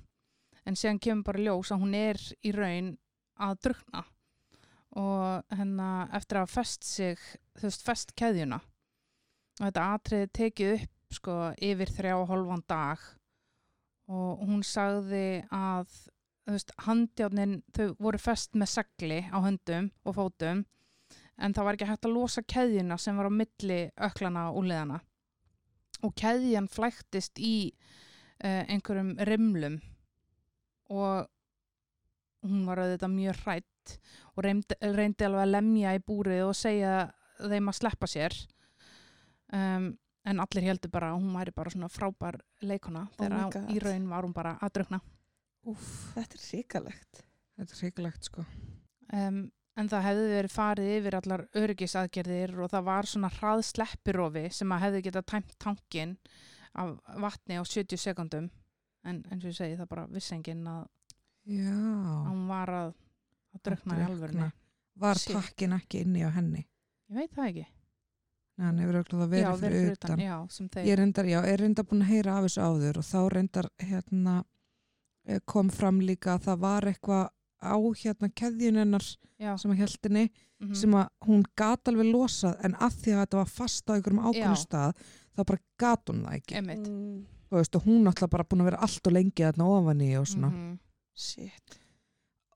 En 0.65 0.77
síðan 0.79 1.01
kemur 1.03 1.27
bara 1.29 1.45
ljós 1.45 1.71
að 1.71 1.83
hún 1.83 1.93
er 1.97 2.21
í 2.41 2.53
raun 2.55 2.95
að 3.35 3.57
drukna 3.67 4.05
og 4.95 5.57
hennar 5.59 6.13
eftir 6.15 6.39
að 6.39 6.53
fest 6.53 6.87
sig 6.87 7.19
þú 7.59 7.67
veist, 7.67 7.85
fest 7.85 8.15
keðjuna. 8.17 8.61
Og 9.59 9.67
þetta 9.67 9.85
atriði 9.93 10.31
tekið 10.39 10.75
upp 10.79 11.15
sko 11.15 11.35
yfir 11.63 11.91
þrjá 11.93 12.15
og 12.17 12.29
hálfan 12.31 12.65
dag. 12.67 13.03
Og 14.11 14.41
hún 14.47 14.63
sagði 14.65 15.43
að 15.53 15.91
veist, 16.45 16.71
handjárnin 16.85 17.59
þau 17.75 17.95
voru 17.99 18.21
fest 18.21 18.55
með 18.57 18.71
segli 18.75 19.19
á 19.29 19.37
höndum 19.41 19.89
og 20.05 20.17
fótum 20.17 20.63
en 21.35 21.53
það 21.55 21.67
var 21.67 21.77
ekki 21.77 21.89
hægt 21.89 22.07
að 22.07 22.15
losa 22.15 22.43
keðjuna 22.45 22.97
sem 23.01 23.17
var 23.17 23.27
á 23.27 23.33
milli 23.33 23.79
öklana 24.07 24.47
og 24.51 24.61
úliðana 24.61 25.01
og 26.05 26.13
keðjan 26.19 26.69
flæktist 26.71 27.39
í 27.41 27.55
uh, 27.71 28.63
einhverjum 28.69 29.15
rimlum 29.27 29.79
og 30.93 31.25
hún 32.45 32.65
var 32.67 32.83
auðvitað 32.83 33.15
mjög 33.15 33.41
hrætt 33.43 33.95
og 34.35 34.43
reyndi, 34.45 34.77
reyndi 34.81 35.25
alveg 35.25 35.45
að 35.45 35.53
lemja 35.55 35.93
í 35.97 36.01
búrið 36.05 36.43
og 36.45 36.57
segja 36.57 36.95
þeim 37.39 37.71
að 37.71 37.77
sleppa 37.79 38.09
sér. 38.09 38.35
Um, 39.53 39.95
en 40.25 40.41
allir 40.41 40.65
heldur 40.65 40.91
bara 40.93 41.11
að 41.13 41.19
hún 41.21 41.35
væri 41.37 41.53
bara 41.55 41.73
svona 41.73 41.89
frábær 41.91 42.39
leikona 42.65 43.05
Oh 43.05 43.17
þegar 43.19 43.51
God. 43.53 43.69
í 43.73 43.81
raun 43.81 44.07
var 44.09 44.25
hún 44.25 44.33
bara 44.33 44.55
að 44.61 44.73
drukna 44.79 45.01
Úff, 45.65 45.91
Þetta 46.15 46.37
er 46.37 46.43
ríkalegt. 46.53 47.21
þetta 47.57 47.73
er 47.73 47.79
hryggilegt 47.81 48.27
sko. 48.29 48.43
um, 49.13 49.39
en 49.75 49.89
það 49.91 50.03
hefði 50.07 50.25
verið 50.31 50.53
farið 50.55 50.89
yfir 50.97 51.15
allar 51.19 51.43
öryggisaðgerðir 51.61 52.53
og 52.63 52.69
það 52.71 52.83
var 52.89 53.09
svona 53.11 53.29
hraðsleppirofi 53.39 54.45
sem 54.55 54.71
að 54.75 54.83
hefði 54.85 55.01
getað 55.09 55.25
tæmt 55.33 55.55
tankin 55.59 56.13
af 56.75 56.93
vatni 57.23 57.57
á 57.59 57.63
70 57.63 57.97
sekundum 57.99 58.49
en 59.05 59.23
eins 59.31 59.43
og 59.45 59.51
ég 59.51 59.57
segi 59.57 59.77
það 59.79 59.89
bara 59.91 60.05
vissengin 60.11 60.63
að, 60.67 60.85
Já. 61.45 61.73
hún 62.29 62.47
var 62.49 62.71
að, 62.73 62.93
að 63.55 63.63
drukna 63.69 63.99
í 63.99 64.05
alvörni 64.09 64.51
Var 64.95 65.19
Shit. 65.19 65.35
takkin 65.35 65.73
ekki 65.75 66.05
inni 66.05 66.23
á 66.23 66.31
henni? 66.31 66.63
ég 67.11 67.19
veit 67.19 67.33
það 67.35 67.49
ekki 67.51 67.65
Nei, 68.55 68.65
hann 68.69 68.77
hefur 68.79 68.95
auðvitað 69.01 69.29
verið 69.33 69.43
já, 69.43 69.55
fyrir 69.59 69.89
utan. 69.91 70.19
já, 70.23 70.35
sem 70.55 70.69
þeir 70.71 70.85
Ég 70.87 70.97
reyndar, 71.01 71.25
já, 71.27 71.39
er 71.43 71.59
reyndar 71.59 71.85
búin 71.89 72.05
að 72.05 72.11
heyra 72.13 72.37
af 72.39 72.45
þessu 72.47 72.61
áður 72.63 72.99
og 73.01 73.07
þá 73.09 73.17
reyndar 73.35 73.67
hérna 73.83 74.35
kom 75.45 75.69
fram 75.73 75.99
líka 76.05 76.35
að 76.35 76.43
það 76.49 76.59
var 76.65 76.87
eitthvað 76.91 77.29
á 77.65 77.75
hérna 77.97 78.29
keðjun 78.29 78.77
hennar 78.81 79.05
já, 79.41 79.55
sem 79.57 79.71
að 79.73 79.79
heldinni 79.83 80.25
mhm. 80.61 80.73
sem 80.77 80.97
að 80.97 81.07
hún 81.27 81.45
gat 81.57 81.87
alveg 81.91 82.11
losað 82.13 82.59
en 82.67 82.75
að 82.77 82.97
því 83.01 83.13
að 83.15 83.21
þetta 83.23 83.39
var 83.41 83.53
fast 83.55 83.89
á 83.89 83.93
einhverjum 83.95 84.21
ákveðnum 84.25 84.59
Já. 84.59 84.65
stað 84.65 84.99
þá 85.35 85.41
bara 85.49 85.61
gat 85.81 86.11
hún 86.11 86.21
það 86.25 86.37
ekki 86.39 86.59
Einmitt. 86.59 86.89
Mm, 86.91 87.23
Þú 87.45 87.59
veist, 87.59 87.75
og 87.77 87.83
hún 87.85 88.07
alltaf 88.09 88.29
bara 88.33 88.43
búin 88.49 88.63
að 88.63 88.69
vera 88.71 88.83
allt 88.85 89.07
og 89.07 89.13
lengi 89.15 89.43
þarna 89.45 89.65
ofan 89.69 90.01
í 90.01 90.11
og 90.19 90.27
svona 90.27 90.49
Mhm. 90.51 90.79
shit. 91.15 91.79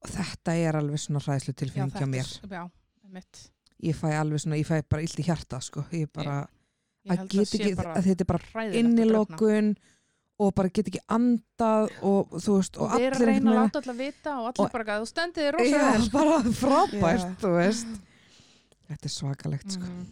og 0.03 0.09
þetta 0.09 0.55
er 0.55 0.75
alveg 0.79 0.99
svona 0.99 1.19
hræðslu 1.19 1.53
Já, 1.53 1.59
tilfinning 1.63 1.91
hjá 1.91 2.07
mér 2.07 2.29
Já, 2.49 2.63
einmitt. 3.03 3.49
ég 3.83 3.95
fæ 3.95 4.07
alveg 4.19 4.39
svona, 4.43 4.57
ég 4.59 4.67
fæ 4.67 4.81
bara 4.89 5.01
illt 5.01 5.19
í 5.19 5.23
hjarta 5.27 5.61
sko, 5.61 5.85
ég 5.91 6.11
bara, 6.13 6.47
Ég 7.05 7.17
að 7.17 7.27
get 7.29 7.47
sé 7.47 7.57
ekki 7.59 7.75
bara 7.75 7.93
að 7.95 8.03
þetta 8.09 8.21
er 8.21 8.25
bara 8.25 8.65
að 8.67 8.75
innilokun 8.75 9.77
og 10.39 10.53
bara 10.55 10.69
get 10.71 10.87
ekki 10.87 11.01
andað 11.11 11.89
og 12.01 12.29
þú 12.39 12.53
veist, 12.59 12.77
og, 12.79 12.85
og 12.87 12.93
við 12.95 13.05
erum 13.09 13.15
að 13.15 13.21
allir 13.21 13.29
reyna 13.33 13.51
að 13.51 13.57
láta 13.59 13.79
allir 13.81 13.97
vita 13.99 14.35
og 14.39 14.45
allir 14.49 14.65
Og- 14.65 14.71
bara 14.71 14.93
að 14.95 15.01
þú 15.03 15.09
stendið 15.11 15.43
þér 15.47 15.57
rosa 15.57 15.69
Já, 15.69 15.91
vel 15.91 16.09
bara 16.17 16.37
frábært, 16.61 17.25
Já. 17.25 17.35
þú 17.43 17.51
veist 17.57 17.97
Þetta 18.89 19.05
er 19.05 19.13
svakalegt 19.13 19.71
sko. 19.75 19.85
Mhm. 19.85 20.05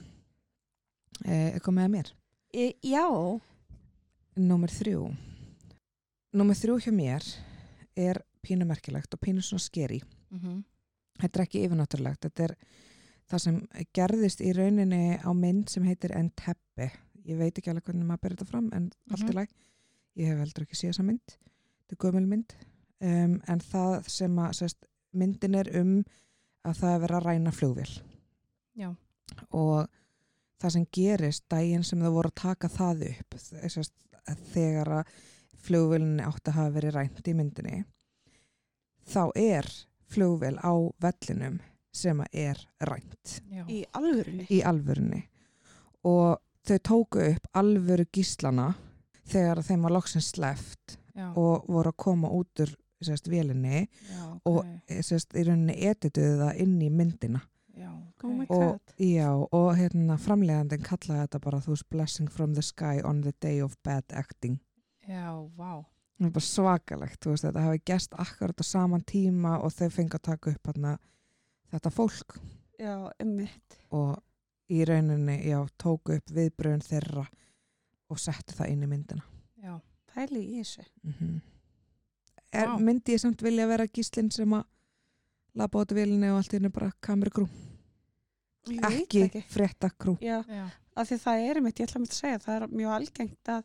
eh, 1.26 1.52
Eitthvað 1.56 1.78
með 1.80 1.88
mér 1.96 2.12
E, 2.54 2.74
já, 2.84 3.06
Númer 4.38 4.70
þrjú 4.72 5.06
Númer 6.38 6.56
þrjú 6.60 6.76
hjá 6.86 6.92
mér 6.94 7.26
er 7.98 8.20
pínu 8.46 8.68
merkilegt 8.70 9.14
og 9.16 9.20
pínu 9.24 9.42
svona 9.44 9.64
skeri 9.64 10.02
Mhm. 10.32 10.64
Þetta 11.22 11.40
er 11.40 11.46
ekki 11.46 11.62
yfirnáttúrulegt 11.66 12.20
Þetta 12.28 12.44
er 12.44 12.56
það 13.32 13.40
sem 13.42 13.62
gerðist 13.96 14.42
í 14.44 14.52
rauninni 14.54 15.18
á 15.24 15.32
mynd 15.34 15.70
sem 15.72 15.84
heitir 15.88 16.12
Entebbe 16.16 16.92
Ég 17.26 17.38
veit 17.40 17.56
ekki 17.58 17.72
alveg 17.72 17.84
hvernig 17.88 18.06
maður 18.08 18.22
ber 18.22 18.36
þetta 18.36 18.48
fram 18.52 18.70
en 18.74 18.92
allt 19.12 19.24
Mhm. 19.24 19.32
í 19.32 19.34
læg 19.40 19.48
Ég 20.18 20.32
hef 20.32 20.42
heldur 20.42 20.66
ekki 20.66 20.80
séð 20.80 20.94
þessa 20.94 21.08
mynd 21.08 21.38
Þetta 21.38 21.96
er 21.96 22.02
gömul 22.04 22.26
mynd 22.28 22.56
um, 23.00 23.36
en 23.48 23.62
það 23.64 23.94
sem 24.12 24.40
að 24.44 24.56
sest, 24.62 24.88
myndin 25.18 25.58
er 25.58 25.70
um 25.80 25.94
að 26.68 26.82
það 26.82 26.94
er 26.94 27.04
verið 27.04 27.18
að 27.20 27.28
ræna 27.28 27.54
flugvél 27.56 27.94
Já. 28.78 28.90
og 29.56 29.88
það 30.62 30.74
sem 30.76 30.88
gerist 30.98 31.46
daginn 31.52 31.86
sem 31.88 32.02
þau 32.04 32.12
voru 32.18 32.32
að 32.34 32.42
taka 32.42 32.70
það 32.72 33.06
upp 33.12 33.38
þess 33.40 33.92
að 34.28 34.42
þegar 34.52 34.94
að 35.00 35.14
flugvélunni 35.68 36.26
átti 36.26 36.52
að 36.52 36.60
hafa 36.60 36.76
verið 36.76 36.98
rænt 36.98 37.30
í 37.30 37.36
myndinni 37.38 37.78
þá 39.08 39.24
er 39.40 39.70
flugvél 40.12 40.58
á 40.60 40.74
vellinum 41.04 41.62
sem 41.96 42.20
að 42.24 42.42
er 42.44 42.60
rænt 42.90 43.38
Já. 43.50 43.64
í 43.64 43.84
alvörunni. 43.98 44.48
í 44.52 44.60
alvörunni 44.62 45.24
og 46.08 46.38
þau 46.68 46.78
tóku 46.84 47.24
upp 47.32 47.48
alvöru 47.58 48.06
gíslana 48.14 48.74
þegar 49.28 49.64
þeim 49.68 49.86
var 49.88 49.96
loksins 49.98 50.32
sleft 50.34 50.98
Já. 51.18 51.32
og 51.34 51.66
voru 51.68 51.92
að 51.92 51.98
koma 52.04 52.30
út 52.34 52.62
úr 52.64 52.74
sérst, 53.04 53.28
vélinni 53.30 53.86
Já, 53.86 54.24
og 54.46 54.64
ok. 54.64 54.96
sérst, 55.06 55.36
í 55.38 55.44
rauninni 55.48 55.76
edituðu 55.90 56.40
það 56.42 56.62
inn 56.66 56.76
í 56.82 56.90
myndina 56.94 57.42
Já, 57.78 57.92
ok. 57.94 58.24
Oh 58.50 58.58
og, 58.58 58.94
já, 58.98 59.30
og 59.34 59.68
hérna 59.78 60.18
framlegandinn 60.18 60.86
kallaði 60.86 61.26
þetta 61.28 61.42
bara 61.44 61.60
þú 61.62 61.76
veist 61.76 61.90
blessing 61.94 62.32
from 62.34 62.56
the 62.58 62.64
sky 62.66 63.04
on 63.06 63.22
the 63.22 63.34
day 63.42 63.62
of 63.62 63.78
bad 63.86 64.04
acting 64.18 64.58
Já, 65.08 65.30
vá. 65.56 65.86
það 66.18 66.30
er 66.30 66.34
bara 66.36 66.48
svakalegt, 66.50 67.20
þú 67.22 67.34
veist, 67.36 67.46
þetta 67.46 67.66
hafi 67.68 67.82
gest 67.86 68.16
akkurat 68.18 68.64
á 68.64 68.66
saman 68.66 69.06
tíma 69.08 69.58
og 69.62 69.72
þau 69.76 69.90
fengi 69.94 70.18
að 70.18 70.26
taka 70.32 70.56
upp 70.56 70.72
hana, 70.74 70.96
þetta 71.72 71.92
fólk 71.94 72.40
já, 72.82 72.96
emmitt 73.22 73.78
og 73.94 74.18
í 74.74 74.82
rauninni, 74.90 75.38
já, 75.48 75.62
tóku 75.80 76.18
upp 76.18 76.34
viðbröðun 76.34 76.84
þeirra 76.84 77.28
og 78.10 78.20
settu 78.20 78.56
það 78.58 78.72
inn 78.74 78.84
í 78.84 78.90
myndina. 78.92 79.24
Já. 79.64 79.80
pæli 80.14 80.42
í 80.42 80.62
þessu 80.64 80.86
Mm 81.04 81.42
er, 82.54 82.68
Vá. 82.72 82.78
Myndi 82.80 83.12
ég 83.14 83.20
samt 83.20 83.42
vilja 83.44 83.66
vera 83.68 83.86
gíslinn 83.92 84.30
sem 84.32 84.54
að 84.56 84.64
labba 85.60 85.82
át 85.84 85.92
vélinni 85.94 86.30
og 86.32 86.38
allt 86.40 86.54
henni 86.56 86.70
bara 86.72 86.92
kameragrú, 87.04 87.44
Ég 88.70 88.80
veit 88.82 89.16
ekki, 89.18 89.42
fréttagrú. 89.52 90.18
já, 90.22 90.40
Já. 90.48 90.70
af 90.96 91.08
því 91.10 91.18
það 91.24 91.44
er 91.50 91.56
einmitt, 91.60 91.80
ég 91.80 91.88
ætla 91.90 92.00
að 92.00 92.04
mynda 92.06 92.16
að 92.16 92.22
segja 92.22 92.40
það 92.46 92.56
er 92.62 92.68
mjög 92.80 92.94
algengt 92.96 93.52
að 93.52 93.64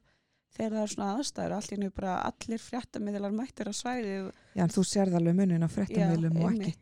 þegar 0.57 0.73
það 0.73 0.83
er 0.83 0.93
svona 0.95 1.13
aðstæður 1.17 1.55
allt 1.57 1.73
nú 1.79 1.91
bara 1.91 2.17
allir 2.29 2.59
fréttamiðlar 2.67 3.33
mættir 3.39 3.71
á 3.71 3.73
svæði 3.73 4.17
Já, 4.59 4.63
en 4.67 4.75
þú 4.75 4.85
sérð 4.85 5.17
alveg 5.21 5.35
munin 5.39 5.63
á 5.65 5.69
fréttamilum 5.73 6.37
og 6.43 6.53
ekki. 6.59 6.75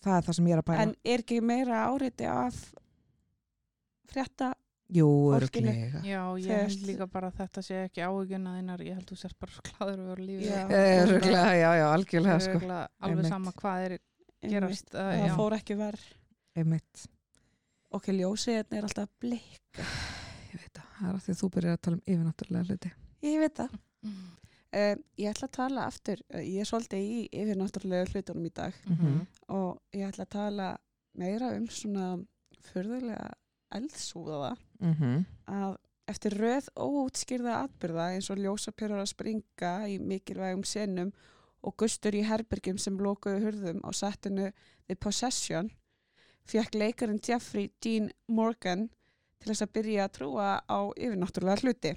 Það 0.00 0.16
er 0.16 0.22
það 0.30 0.36
sem 0.38 0.46
ég 0.46 0.52
er 0.56 0.62
að 0.62 0.68
bæla. 0.70 0.82
en 0.86 0.94
er 1.04 1.18
ekki 1.26 1.40
meira 1.42 1.82
áreiti 1.90 2.24
af 2.30 2.60
frétta 4.10 4.54
Jú, 4.90 5.06
örglega. 5.36 6.00
Já, 6.02 6.22
ég 6.40 6.46
held 6.50 6.66
veist- 6.66 6.86
líka 6.88 7.06
bara 7.06 7.28
að 7.30 7.36
þetta 7.44 7.62
sé 7.62 7.76
ekki 7.86 8.02
áhugjuna 8.02 8.54
þínar, 8.58 8.80
ég 8.82 8.94
held 8.98 9.06
þú 9.12 9.16
sér 9.20 9.34
bara 9.38 9.52
að 9.86 9.90
vera 10.06 10.24
lífið. 10.24 10.48
Já. 10.50 10.64
Örglega, 11.06 11.44
já, 11.60 11.70
já, 11.78 11.86
algjörlega, 11.94 12.38
sko. 12.40 12.56
Örugglega 12.58 12.88
alveg 13.00 13.16
Einmitt. 13.16 13.28
sama 13.30 13.52
hvað 13.52 13.84
er 13.86 13.98
gerast. 14.50 14.94
Uh, 14.94 15.00
það 15.00 15.28
já. 15.28 15.36
fór 15.36 15.52
ekki 15.60 15.76
verð 15.78 16.04
Einmitt. 16.56 17.06
ok, 17.92 18.06
ljósið 18.16 18.56
hérna 18.58 18.76
er 18.80 18.82
alltaf 18.88 19.08
blik 19.20 19.60
Ég 20.50 20.58
veit 20.58 20.74
það, 20.74 20.86
það 20.98 21.08
er 21.08 21.14
að 21.14 21.22
því 21.24 21.32
að 21.34 21.40
þú 21.40 21.48
byrjar 21.54 21.76
að 21.76 21.80
tala 21.86 21.96
um 21.96 22.02
yfirnáttúrulega 22.10 22.66
hluti. 22.70 22.92
ég 23.22 23.38
veit 23.44 23.54
það 23.60 23.78
Mm. 24.00 24.12
um, 24.80 25.00
ég 25.20 25.28
ætla 25.28 25.46
að 25.46 25.52
tala 25.52 25.82
aftur 25.86 26.20
uh, 26.34 26.40
ég 26.40 26.60
er 26.62 26.68
svolítið 26.70 27.02
í 27.04 27.28
yfirnáttúrulega 27.36 28.06
hlutunum 28.14 28.46
í 28.48 28.52
dag 28.54 28.72
Mhm. 28.88 29.26
og 29.50 29.78
ég 29.92 30.08
ætla 30.08 30.24
að 30.24 30.30
tala 30.30 30.68
meira 31.14 31.50
um 31.54 31.66
svona 31.68 32.24
förðulega 32.72 33.30
eldsúðaða 33.74 34.56
Mhm. 34.80 35.24
að 35.46 35.76
eftir 36.08 36.34
röð 36.40 36.68
óútskýrða 36.76 37.56
atbyrða 37.64 38.06
eins 38.14 38.30
og 38.30 38.38
ljósapyrur 38.38 39.02
að 39.02 39.12
springa 39.12 39.72
í 39.88 39.98
mikilvægum 40.00 40.64
senum 40.64 41.12
og 41.62 41.76
gustur 41.76 42.12
í 42.16 42.24
herbergjum 42.24 42.78
sem 42.78 42.96
lokuðu 42.98 43.42
hurðum 43.44 43.80
á 43.84 43.90
settinu 43.92 44.52
The 44.88 44.96
Possession 44.96 45.70
fekk 46.44 46.74
leikarinn 46.74 47.20
Jeffrey 47.22 47.70
Dean 47.80 48.10
Morgan 48.28 48.88
til 49.40 49.52
þess 49.52 49.62
að 49.62 49.72
byrja 49.76 50.04
að 50.08 50.14
trúa 50.18 50.48
á 50.66 50.78
yfirnáttúrulega 50.96 51.62
hluti 51.62 51.92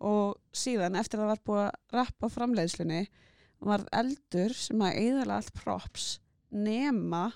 og 0.00 0.40
síðan 0.52 0.96
eftir 0.96 1.20
að 1.20 1.22
það 1.22 1.30
var 1.30 1.44
búið 1.46 1.64
að 1.66 1.96
rappa 1.98 2.28
framleiðslunni 2.34 3.00
varð 3.60 3.86
eldur 3.92 4.54
sem 4.56 4.80
að 4.80 4.96
eðala 5.04 5.36
allt 5.36 5.52
props 5.54 6.18
nema 6.50 7.26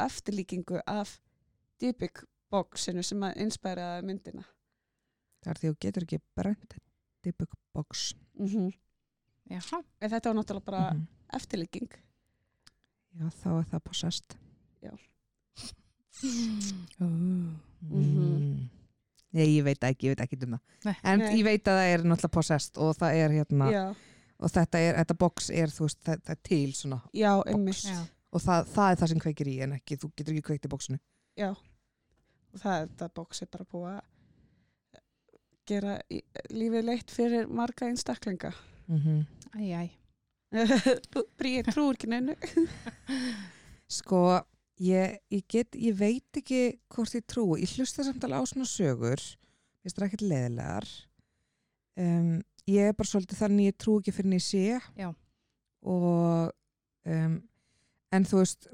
eftirlíkingu 0.00 0.80
af 0.86 1.18
Dybbuk 1.80 2.24
boxinu 2.54 3.02
sem 3.04 3.20
að 3.26 3.36
inspæraði 3.44 4.06
myndina 4.08 4.44
Það 5.44 5.50
er 5.52 5.58
því 5.60 5.68
að 5.68 5.74
þú 5.74 5.80
getur 5.84 6.06
ekki 6.06 6.18
brent 6.38 6.74
debug 7.24 7.54
box. 7.74 8.14
mm 8.38 8.46
-hmm. 8.48 8.72
Já, 9.50 9.60
þetta 10.00 10.30
var 10.30 10.34
náttúrulega 10.38 10.64
bara 10.64 10.90
Mhm. 10.94 11.06
eftirlíking 11.34 11.90
Já, 13.20 13.28
þá 13.30 13.46
er 13.60 13.64
það 13.70 13.80
possessed. 13.84 14.36
Mm. 17.00 17.58
Mm. 17.90 18.68
Nei, 19.34 19.46
ég 19.58 19.64
veit 19.66 19.82
ekki, 19.82 20.06
ég 20.08 20.14
veit 20.14 20.22
ekki 20.24 20.38
um 20.46 20.54
það. 20.54 20.60
Nei. 20.86 20.94
En 21.02 21.18
Nei. 21.18 21.30
ég 21.40 21.44
veit 21.44 21.66
að 21.68 21.78
það 21.80 21.92
er 21.94 22.04
náttúrulega 22.06 22.32
possessed 22.36 22.78
og 22.78 22.94
það 23.00 23.16
er 23.18 23.34
hérna, 23.34 23.70
já, 23.74 23.84
og 24.38 24.50
þetta 24.54 24.78
er, 24.78 24.98
þetta 25.00 25.16
box 25.18 25.50
er, 25.50 25.72
þú 25.74 25.88
veist, 25.88 26.00
það, 26.06 26.20
það 26.28 26.30
er 26.36 26.40
til 26.48 26.72
svona. 26.78 27.00
já, 27.14 27.32
einmitt 27.50 27.82
Já. 27.84 27.98
Og 28.34 28.40
það, 28.42 28.64
það 28.74 28.90
er 28.92 28.96
það 29.00 29.08
sem 29.12 29.18
kveikir 29.22 29.46
í 29.52 29.56
en 29.62 29.72
ekki, 29.76 29.96
þú 30.02 30.08
getur 30.16 30.34
ekki 30.34 30.46
kveikt 30.48 30.64
í 30.66 30.70
boxinu. 30.72 30.98
já. 31.38 31.50
Það 32.60 32.76
er 32.80 32.86
þetta 32.88 33.08
box 33.14 33.42
er 33.42 33.50
bara 33.52 33.70
búið 33.72 33.90
að 33.94 34.02
gera 35.64 35.98
lífið 36.52 36.84
leitt 36.84 37.10
fyrir 37.10 37.48
marga 37.48 37.88
einstaklinga 37.88 38.52
Mm 38.88 38.98
-hmm. 38.98 39.26
Æ, 39.60 39.60
æ. 39.60 39.90
Bríð 41.38 41.64
trúur 41.72 41.94
ekki 41.94 42.06
neinu 42.06 42.34
Sko, 43.96 44.40
ég, 44.80 45.18
ég 45.30 45.44
get, 45.48 45.76
ég 45.76 45.94
veit 45.98 46.36
ekki 46.36 46.78
hvort 46.88 47.14
ég 47.14 47.24
trú. 47.26 47.56
Ég 47.56 47.68
hlusta 47.76 48.04
samt 48.04 48.24
alveg 48.24 48.40
á 48.40 48.44
svona 48.46 48.66
sögur, 48.66 49.20
finnst 49.82 49.96
það 49.96 50.06
ekkert 50.06 50.20
leðilegar. 50.20 50.86
Um, 51.96 52.42
ég 52.66 52.88
er 52.88 52.92
bara 52.92 53.08
svolítið 53.08 53.38
þannig 53.38 53.68
ég 53.70 53.76
trú 53.76 53.98
ekki 54.00 54.12
fyrir 54.12 54.30
en 54.30 54.38
ég 54.38 54.42
sé. 54.42 54.80
Já. 54.96 55.14
Og, 55.82 56.52
um, 57.04 57.36
en 58.12 58.24
þú 58.24 58.40
veist, 58.40 58.68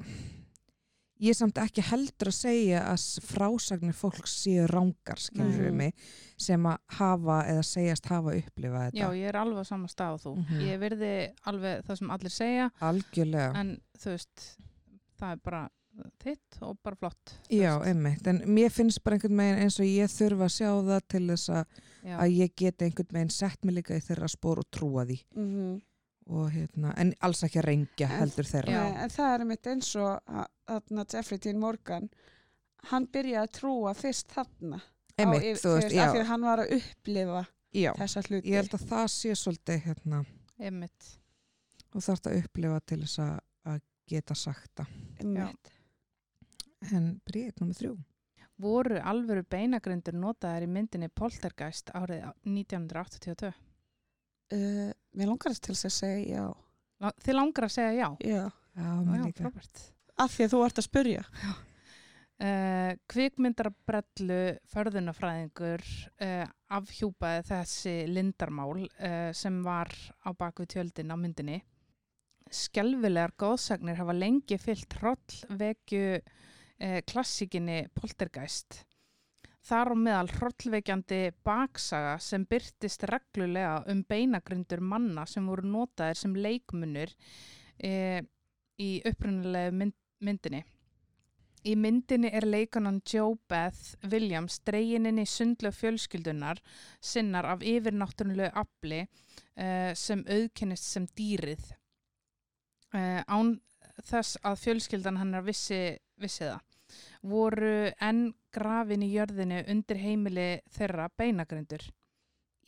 ég 1.20 1.32
er 1.34 1.38
samt 1.38 1.58
ekki 1.60 1.84
heldur 1.84 2.30
að 2.30 2.36
segja 2.38 2.84
að 2.90 3.04
frásagnir 3.28 3.96
fólks 3.96 4.36
séu 4.42 4.66
rángar, 4.70 5.20
skilur 5.20 5.72
mig, 5.76 5.92
sem 6.40 6.64
að 6.70 6.78
hafa 7.00 7.40
eða 7.52 7.66
segjast 7.66 8.08
hafa 8.10 8.36
upplifað 8.38 8.86
þetta. 8.88 9.02
Já, 9.02 9.08
ég 9.20 9.28
er 9.32 9.40
alveg 9.42 9.60
á 9.60 9.66
sama 9.68 9.90
stað 9.92 10.16
og 10.16 10.22
þú. 10.24 10.32
Mhm. 10.40 10.62
Ég 10.68 10.80
virði 10.80 11.12
alveg 11.52 11.84
það 11.84 12.00
sem 12.00 12.10
allir 12.16 12.34
segja, 12.36 12.70
Algjörlega. 12.80 13.52
en 13.60 13.76
þú 13.98 14.16
veist, 14.16 14.46
það 15.20 15.32
er 15.32 15.44
bara 15.44 15.68
þitt 16.22 16.62
og 16.62 16.78
bara 16.82 16.96
flott. 16.96 17.34
Já, 17.50 17.74
einmitt, 17.84 18.26
en 18.26 18.40
mér 18.46 18.70
finnst 18.72 19.02
bara 19.04 19.16
einhvern 19.18 19.36
veginn 19.36 19.62
eins 19.64 19.78
og 19.82 19.86
ég 19.86 20.08
þurfa 20.08 20.46
að 20.46 20.56
sjá 20.56 20.70
það 20.86 21.00
til 21.08 21.26
þess 21.28 21.48
að, 21.50 21.80
að 22.16 22.36
ég 22.38 22.54
geti 22.56 22.84
einhvern 22.86 23.12
veginn 23.18 23.30
sett 23.34 23.64
mig 23.64 23.74
líka 23.74 23.98
í 23.98 24.04
þeirra 24.06 24.28
spór 24.30 24.62
og 24.62 24.70
trúa 24.72 25.04
því 25.04 25.18
mm 25.36 25.80
og 26.30 26.50
hérna, 26.54 26.92
en 27.02 27.10
alls 27.26 27.40
ekki 27.46 27.58
að 27.60 27.66
rengja 27.66 28.06
En- 28.06 28.18
heldur 28.22 28.46
þeirra. 28.46 28.72
Já. 28.76 28.84
en 29.04 29.10
það 29.10 29.32
er 29.34 29.44
einmitt 29.44 29.66
eins 29.72 29.88
og 29.98 30.20
að- 30.30 30.50
þarna 30.70 31.04
Jeffrey 31.12 31.38
Dean 31.42 31.58
Morgan 31.62 32.08
hann 32.90 33.06
byrjaði 33.12 33.42
að 33.42 33.54
trúa 33.58 33.94
fyrst 33.98 34.28
þarna 34.36 34.78
á 34.80 35.20
Einmitt, 35.20 35.58
þú 35.60 35.72
veist, 35.74 35.86
af 35.90 36.14
því 36.14 36.20
að 36.22 36.28
hann 36.30 36.46
var 36.46 36.62
að 36.62 36.70
upplifa 36.78 37.42
já, 37.74 37.90
þessa 37.98 38.22
hluti 38.28 38.48
ég 38.54 38.60
held 38.62 38.76
að 38.78 38.86
það 38.92 39.08
sé 39.16 39.34
svolítið 39.36 39.82
hérna, 39.88 40.22
Einmitt. 40.58 41.10
og 41.94 42.00
þarf 42.06 42.30
að 42.30 42.38
upplifa 42.44 42.80
til 42.86 43.00
þess 43.02 43.18
að, 43.26 43.34
að 43.66 43.80
geta 44.08 44.34
sagt 44.34 44.70
það. 44.76 44.86
Einmitt. 45.20 45.72
En 46.92 47.20
bríð, 47.28 47.52
nummið 47.60 47.76
þrjú. 47.82 47.96
Voru 48.60 48.98
alvöru 49.00 49.42
beinagrindur 49.48 50.14
notaðar 50.20 50.64
í 50.66 50.68
myndinni 50.68 51.08
Poltergeist 51.16 51.90
árið 51.96 52.24
1982? 52.44 53.52
Uh, 54.50 54.90
mér 55.14 55.30
langar 55.30 55.54
til 55.54 55.74
að 55.76 55.94
segja 55.94 56.40
já. 56.40 57.12
Þið 57.24 57.36
langar 57.38 57.66
að 57.68 57.74
segja 57.76 57.92
já? 57.96 58.08
já 58.20 58.42
Já, 58.70 58.86
Já, 58.86 58.92
mér 59.06 59.18
já, 59.20 59.24
líka. 59.26 59.42
frábært. 59.44 59.82
af 60.20 60.30
því 60.36 60.44
að 60.46 60.52
þú 60.54 60.62
ert 60.68 60.78
að 60.84 60.88
spurja 60.90 61.24
Uh, 62.40 62.94
kvikmyndarbrellu 63.12 64.36
förðunafræðingur 64.72 65.82
uh, 66.24 66.46
afhjúpaði 66.72 67.42
þessi 67.50 67.92
lindarmál 68.08 68.86
uh, 68.86 69.28
sem 69.36 69.58
var 69.60 69.92
á 70.24 70.32
baku 70.32 70.64
tjöldin 70.64 71.12
á 71.12 71.20
myndinni. 71.20 71.58
Skelvilegar 72.48 73.34
góðsagnir 73.36 74.00
hafa 74.00 74.14
lengi 74.16 74.56
fyllt 74.56 74.96
hrollvekju 75.02 76.06
uh, 76.16 77.00
klassikinni 77.12 77.82
Poltergeist. 77.92 78.86
Þar 79.68 79.92
á 79.92 79.96
meðal 80.00 80.30
hrollvekjandi 80.38 81.20
baksaga 81.44 82.14
sem 82.24 82.46
byrtist 82.48 83.04
reglulega 83.10 83.82
um 83.92 84.00
beinagrindur 84.08 84.80
manna 84.80 85.26
sem 85.28 85.46
voru 85.46 85.68
notaðir 85.68 86.16
sem 86.16 86.36
leikmunur 86.36 87.12
uh, 87.12 88.20
í 88.80 88.90
upprunalegu 89.10 89.74
mynd, 89.76 89.96
myndinni. 90.24 90.62
Í 91.68 91.74
myndinni 91.76 92.30
er 92.32 92.46
leikanan 92.48 93.02
Joe 93.04 93.36
Beth 93.52 93.98
Williams 94.08 94.62
dregin 94.64 95.10
inn 95.10 95.20
í 95.20 95.26
sundlega 95.28 95.76
fjölskyldunar 95.76 96.62
sinnar 97.04 97.50
af 97.52 97.60
yfirnáttúrulegu 97.60 98.48
afli 98.56 99.02
uh, 99.04 99.92
sem 99.92 100.24
auðkennist 100.24 100.88
sem 100.88 101.08
dýrið. 101.20 101.68
Uh, 102.96 103.20
án 103.28 103.58
þess 104.08 104.40
að 104.40 104.62
fjölskyldan 104.64 105.20
hennar 105.20 105.44
vissi, 105.44 105.98
vissi 106.16 106.48
það. 106.48 106.64
Voru 107.28 107.74
enn 108.00 108.30
grafin 108.54 109.04
í 109.06 109.12
jörðinu 109.14 109.62
undir 109.70 110.00
heimili 110.00 110.48
þeirra 110.74 111.08
beinagrindur. 111.18 111.84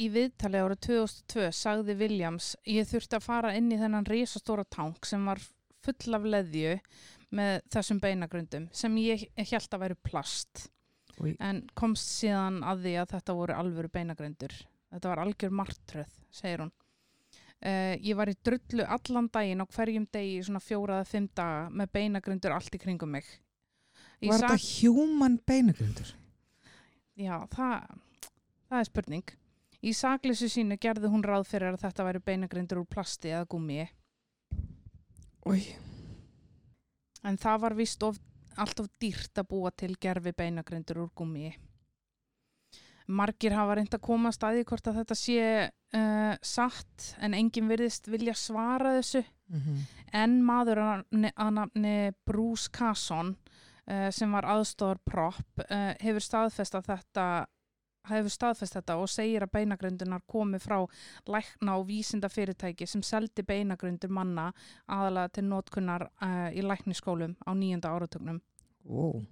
Í 0.01 0.09
viðtali 0.11 0.61
ára 0.63 0.77
2002 0.77 1.51
sagði 1.55 1.97
Williams 2.01 2.55
ég 2.67 2.89
þurfti 2.89 3.19
að 3.19 3.27
fara 3.27 3.57
inn 3.59 3.71
í 3.73 3.79
þennan 3.81 4.09
risastóra 4.09 4.65
tank 4.65 5.07
sem 5.07 5.27
var 5.29 5.43
full 5.83 6.17
af 6.17 6.29
leðju 6.35 6.77
með 7.37 7.59
þessum 7.73 8.01
beinagrundum 8.03 8.69
sem 8.77 8.97
ég 9.03 9.27
held 9.37 9.75
að 9.75 9.85
væri 9.85 9.99
plast 10.05 10.67
Új. 11.21 11.35
en 11.41 11.65
komst 11.79 12.09
síðan 12.21 12.63
að 12.67 12.87
því 12.87 12.95
að 13.01 13.11
þetta 13.17 13.37
voru 13.39 13.57
alvöru 13.57 13.91
beinagrundur 13.93 14.55
þetta 14.93 15.13
var 15.13 15.23
algjör 15.25 15.55
martröð, 15.57 16.17
segir 16.33 16.65
hún 16.65 16.73
uh, 16.73 17.95
ég 17.97 18.17
var 18.19 18.33
í 18.33 18.37
drullu 18.45 18.87
allan 18.97 19.31
daginn 19.33 19.65
á 19.65 19.67
hverjum 19.77 20.09
degi 20.13 20.39
í 20.39 20.45
svona 20.47 20.63
fjóra 20.65 21.01
eða 21.01 21.11
fimm 21.13 21.31
daga 21.35 21.65
með 21.71 21.95
beinagrundur 21.99 22.57
allt 22.57 22.77
í 22.77 22.83
kringum 22.83 23.17
mig 23.17 23.29
Var 24.31 24.45
þetta 24.45 24.59
human 24.87 25.39
beinagrundur? 25.49 26.13
Já, 27.19 27.37
það, 27.53 27.97
það 28.71 28.79
er 28.79 28.89
spurning. 28.89 29.33
Í 29.83 29.93
sakleysu 29.99 30.47
sínu 30.51 30.79
gerði 30.79 31.11
hún 31.11 31.25
ráð 31.27 31.49
fyrir 31.51 31.75
að 31.75 31.83
þetta 31.83 32.07
væri 32.07 32.23
beinagrindur 32.23 32.83
úr 32.85 32.87
plasti 32.87 33.33
eða 33.33 33.49
gummi 33.51 33.81
Új, 35.51 35.65
en 37.27 37.39
það 37.43 37.63
var 37.65 37.75
vist 37.75 38.05
of, 38.07 38.21
allt 38.55 38.79
of 38.79 38.87
dýrt 39.03 39.41
að 39.43 39.49
búa 39.51 39.73
til 39.75 39.97
gerfi 39.99 40.31
beinagrindur 40.39 41.01
úr 41.03 41.09
gummi. 41.19 41.51
Margir 43.11 43.57
hafa 43.59 43.75
reynd 43.75 43.97
að 43.97 44.05
komast 44.07 44.45
að 44.47 44.61
því 44.61 44.67
hvort 44.71 44.87
að 44.87 45.01
þetta 45.01 45.17
sé 45.19 45.41
uh, 45.67 46.35
satt 46.47 47.09
en 47.19 47.35
enginn 47.35 47.67
virðist 47.73 48.07
vilja 48.07 48.37
svara 48.39 48.95
þessu 49.01 49.25
mhm, 49.51 49.81
en 50.23 50.39
maður 50.47 50.85
að 50.87 51.51
nafni- 51.59 52.15
Bruce 52.23 52.71
Casson 52.71 53.35
sem 54.15 54.31
var 54.33 54.47
aðstofar 54.47 55.01
prop 55.05 55.65
uh, 55.65 55.93
hefur 56.01 56.23
staðfest 56.23 56.77
að 56.79 56.93
þetta 56.93 57.27
hefur 58.11 58.33
staðfest 58.35 58.77
þetta 58.79 58.97
og 58.99 59.11
segir 59.11 59.45
að 59.45 59.53
beinagrundunar 59.57 60.25
komi 60.31 60.59
frá 60.63 60.81
lækna 61.31 61.77
og 61.79 61.87
vísinda 61.91 62.31
fyrirtæki 62.33 62.87
sem 62.91 63.03
seldi 63.07 63.45
beinagrundur 63.47 64.11
manna 64.11 64.49
aðalega 64.91 65.37
til 65.37 65.47
notkunnar 65.51 66.09
uh, 66.09 66.49
í 66.51 66.65
lækniskólum 66.67 67.37
á 67.47 67.51
nýjunda 67.55 67.93
áratögnum. 67.95 68.41
ó, 68.89 69.23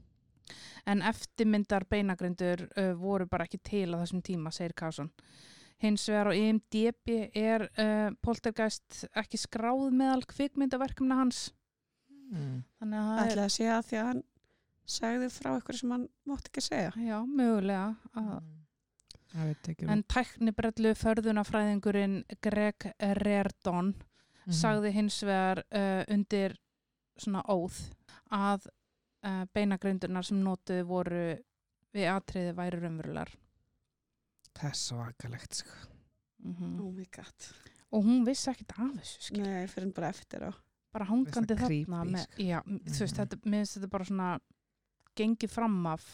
En 0.86 1.02
eftirmyndar 1.02 1.86
beinagrundur 1.90 2.68
uh, 2.76 2.92
voru 2.98 3.26
bara 3.26 3.46
ekki 3.46 3.58
til 3.58 3.94
á 3.94 4.02
þessum 4.02 4.22
tíma, 4.22 4.52
segir 4.54 4.74
Casson. 4.74 5.10
Hins 5.80 6.06
vegar 6.08 6.30
á 6.30 6.32
IMDB 6.36 7.30
er 7.34 7.66
uh, 7.70 8.10
Poltergeist 8.22 9.04
ekki 9.16 9.40
skráð 9.40 9.90
meðal 9.96 10.26
kvikmyndaverkefna 10.28 11.22
hans. 11.22 11.48
mm. 12.30 12.58
Þannig 12.78 12.98
að 13.00 13.10
það 13.10 13.22
er, 13.22 13.30
ætlaði 13.30 13.46
að 13.46 13.56
segja 13.56 13.76
að 13.78 13.86
því 13.88 14.00
að 14.00 14.10
hann 14.10 14.24
sagði 14.90 15.28
frá 15.32 15.52
ykkur 15.60 15.78
sem 15.78 15.92
hann 15.94 16.08
mátti 16.28 16.50
ekki 16.50 16.64
segja. 16.66 16.90
já, 16.98 17.18
mögulega. 17.26 17.96
Að, 18.18 18.40
Það 19.30 19.44
veit 19.46 19.68
ekki 19.70 19.84
um 19.86 19.90
en 19.94 20.02
tæknibrellu 20.10 20.90
förðunafræðingurinn 20.98 22.16
Greg 22.42 22.88
Reardon 23.22 23.94
Mhm. 24.46 24.54
sagði 24.56 24.90
hins 24.96 25.20
vegar 25.22 25.58
uh, 25.70 26.02
undir 26.10 26.54
svona 27.20 27.42
óð 27.52 27.76
að 28.32 28.66
uh, 29.22 29.44
beinagrundunar 29.54 30.24
sem 30.24 30.40
notuð 30.42 30.80
voru 30.88 31.20
við 31.94 32.06
atriði 32.08 32.54
væri 32.56 32.80
raunverulegar. 32.80 33.30
Það 34.56 34.70
er 34.70 34.78
svakalegt 34.80 35.54
sko. 35.60 35.76
Mm 36.42 36.80
Oh 36.80 36.90
my 36.96 37.04
god. 37.12 37.46
Og 37.92 38.04
hún 38.06 38.24
vissi 38.24 38.48
ekkert 38.50 38.72
af 38.78 38.94
þessu, 38.96 39.20
skil. 39.28 39.42
Nei, 39.44 39.66
fyrir 39.68 39.92
bara 39.94 40.08
eftir 40.08 40.40
á. 40.48 40.52
bara 40.92 41.04
hangandi 41.06 41.54
þarna 41.54 41.66
creepy, 41.68 41.84
með, 42.10 42.22
sko. 42.24 42.42
já, 42.42 42.62
mm. 42.66 42.78
þú 42.86 42.98
veist, 43.04 43.14
Mhm. 43.14 43.20
þetta, 43.20 43.36
mér 43.44 43.60
finnst 43.60 43.76
þetta 43.78 43.90
bara 43.90 44.04
svona 44.04 44.40
gengið 45.20 45.52
fram 45.52 45.76
af 45.92 46.06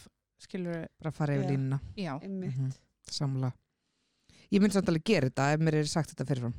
skilur, 0.43 0.87
Bara 1.01 1.13
fara 1.17 1.37
yfir 1.39 1.55
línuna. 1.55 1.79
Já, 1.97 2.17
Einmitt. 2.21 2.53
Mhm. 2.57 2.75
Samla 3.07 3.53
Ég 4.53 4.61
myndi 4.63 4.75
samt 4.77 4.89
alveg 4.91 5.05
gera 5.07 5.29
þetta 5.31 5.47
ef 5.55 5.63
mér 5.67 5.75
er 5.81 5.89
sagt 5.91 6.13
þetta 6.13 6.27
fyrirfram. 6.29 6.53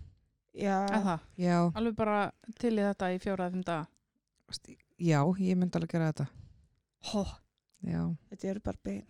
Já, 0.58 1.20
Já, 1.40 1.58
alveg 1.78 1.96
bara 1.96 2.32
til 2.60 2.74
í 2.76 2.84
þetta 2.84 3.12
í 3.14 3.20
fjóra 3.24 3.46
eða 3.48 3.54
fimm 3.54 3.64
daga? 3.68 3.88
Já, 4.98 5.20
ég 5.40 5.56
myndi 5.60 5.78
alveg 5.78 5.92
gera 5.94 6.10
þetta. 6.12 6.26
Hó. 7.12 7.22
Já, 7.86 8.02
þetta 8.32 8.50
eru 8.52 8.64
bara 8.66 8.82
bein. 8.84 9.06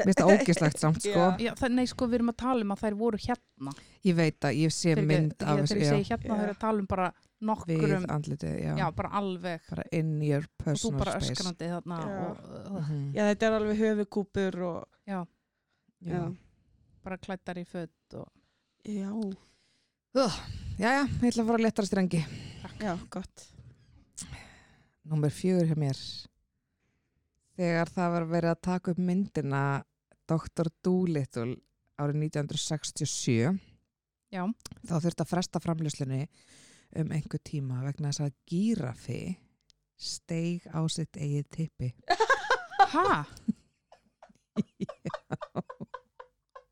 mér 0.00 0.04
finnst 0.06 0.20
það 0.20 0.30
ógislegt 0.34 0.78
samt 0.80 1.00
sko. 1.06 1.24
Já. 1.40 1.54
það, 1.58 1.72
nei, 1.74 1.86
sko, 1.90 2.06
við 2.06 2.20
erum 2.20 2.30
að 2.32 2.38
tala 2.44 2.66
um 2.66 2.74
að 2.76 2.82
þær 2.84 2.98
voru 3.00 3.18
hérna. 3.24 3.74
Ég 4.06 4.16
veit 4.20 4.46
að 4.48 4.60
ég 4.60 4.72
sé 4.76 4.94
Fyrirgefðu, 4.94 5.08
mynd 5.10 5.34
af 5.42 5.58
þegar 5.64 5.82
ég 5.82 5.90
segi 5.90 6.08
hérna, 6.12 6.36
þau 6.36 6.44
eru 6.44 6.54
að 6.54 6.60
tala 6.66 6.84
um 6.84 6.88
bara 6.92 7.08
nokkrum, 7.40 8.04
andlitið 8.12 8.56
já. 8.60 8.72
já, 8.78 8.86
bara 8.96 9.10
alveg 9.20 9.62
bara 9.70 9.84
in 9.96 10.10
your 10.22 10.44
og 10.44 10.50
þú 10.50 10.64
personal 10.64 10.98
bara 11.00 11.14
space 11.20 11.32
öskrandi 11.36 11.68
þarna 11.72 11.98
Já. 12.00 12.18
og 12.26 12.40
uh, 12.50 12.80
Mhm. 12.80 12.98
Já, 13.16 13.22
þetta 13.30 13.46
er 13.48 13.56
alveg 13.58 13.78
höfukúpur 13.80 14.58
og... 14.68 14.88
já, 15.08 15.20
Já, 16.00 16.20
bara 17.04 17.16
klættar 17.20 17.58
í 17.60 17.64
född 17.68 18.18
og 18.20 18.28
Já, 18.84 19.10
já, 20.80 20.92
ég 21.06 21.28
ætla 21.30 21.42
að 21.42 21.46
fara 21.46 21.58
að 21.58 21.64
letara 21.64 21.86
strengi 21.86 22.20
já, 22.80 22.92
gott. 23.12 23.46
Númer 25.04 25.30
fjögur 25.32 25.66
hjá 25.68 25.76
mér 25.78 25.98
Þegar 27.60 27.90
það 27.92 28.12
var 28.14 28.24
verið 28.30 28.50
að 28.54 28.60
taka 28.64 28.92
upp 28.94 29.00
myndina 29.04 29.62
Dr. 30.30 30.68
Doolittle 30.84 31.56
árið 32.00 32.20
1967 32.30 33.58
já, 34.32 34.44
þá 34.86 34.94
þurfti 35.02 35.24
að 35.24 35.28
fresta 35.32 35.60
framlýslunni 35.60 36.22
um 36.96 37.12
einhver 37.14 37.42
tíma 37.46 37.84
vegna 37.84 38.10
þess 38.10 38.24
að 38.26 38.36
gírafi 38.50 39.22
steig 40.00 40.66
á 40.72 40.80
sitt 40.90 41.16
eigið 41.16 41.46
tippi. 41.54 41.92
ha? 42.94 43.24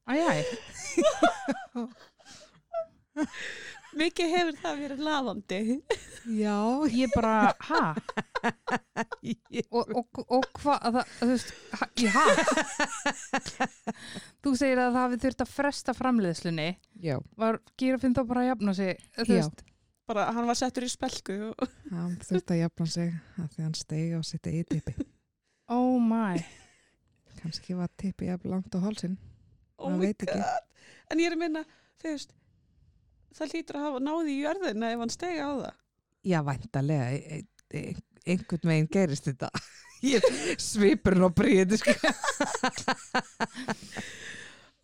Æjæ, 0.09 0.45
Mikið 3.99 4.31
hefur 4.33 4.57
það 4.63 4.81
verið 4.83 5.01
laðandi. 5.05 5.59
Já. 6.39 6.57
ég 6.93 7.13
bara, 7.15 7.53
ha? 7.71 7.95
og, 9.79 9.95
og, 9.97 10.21
og 10.29 10.49
hvað 10.61 10.99
þú 11.19 11.29
veist, 11.31 11.53
ha 11.81 11.89
þú 14.45 14.53
segir 14.59 14.81
að 14.83 14.93
það 14.93 14.99
hafi 15.01 15.21
þurft 15.25 15.45
að 15.45 15.53
fresta 15.55 15.95
framleiðslunni 15.97 16.69
Já, 17.03 17.17
var 17.41 17.61
gírafinn 17.81 18.17
þá 18.17 18.23
bara 18.29 18.45
að 18.45 18.51
jafna 18.53 18.77
sig 18.77 19.01
þú 19.17 19.27
Já. 19.27 19.33
veist, 19.35 19.65
Bara 20.09 20.29
hann 20.33 20.47
var 20.49 20.57
settur 20.57 20.87
í 20.87 20.89
spelku 20.91 21.35
og... 21.51 21.65
hann 21.93 22.15
þurfti 22.25 22.55
að 22.55 22.63
jafna 22.63 22.87
sig 22.95 23.11
að 23.37 23.49
því 23.55 23.65
hann 23.67 23.75
steig 23.77 24.15
á 24.17 24.21
sitt 24.25 24.49
eigið 24.49 24.69
tippi. 24.73 24.95
oh 25.75 25.99
my 26.01 26.39
Kanski 27.39 27.77
var 27.79 27.91
tippi 28.01 28.27
jafn 28.27 28.51
langt 28.51 28.75
á 28.75 28.79
hálsin. 28.83 29.15
Oh 29.79 29.93
my 29.93 30.01
veit 30.09 30.25
ekki. 30.25 30.35
god. 30.41 30.65
En 31.13 31.21
ég 31.23 31.29
er 31.31 31.37
að 31.37 31.43
minna, 31.45 31.61
þú 32.03 32.11
veist, 32.11 32.33
það 33.39 33.53
hlýtur 33.55 33.79
að 33.79 33.85
hafa 33.87 34.01
náði 34.03 34.33
í 34.33 34.41
jörðina 34.41 34.91
ef 34.95 35.05
hann 35.05 35.13
stegi 35.15 35.39
á 35.39 35.51
það. 35.53 35.77
Já, 36.27 36.39
væntalega. 36.49 37.07
e- 37.15 37.45
e- 37.79 38.07
Einhvern 38.29 38.69
veginn 38.73 38.91
gerist 38.93 39.29
þetta. 39.31 39.49
Ég 40.13 40.27
svipurinn 40.61 41.29
á 41.29 41.31
bríði. 41.33 41.79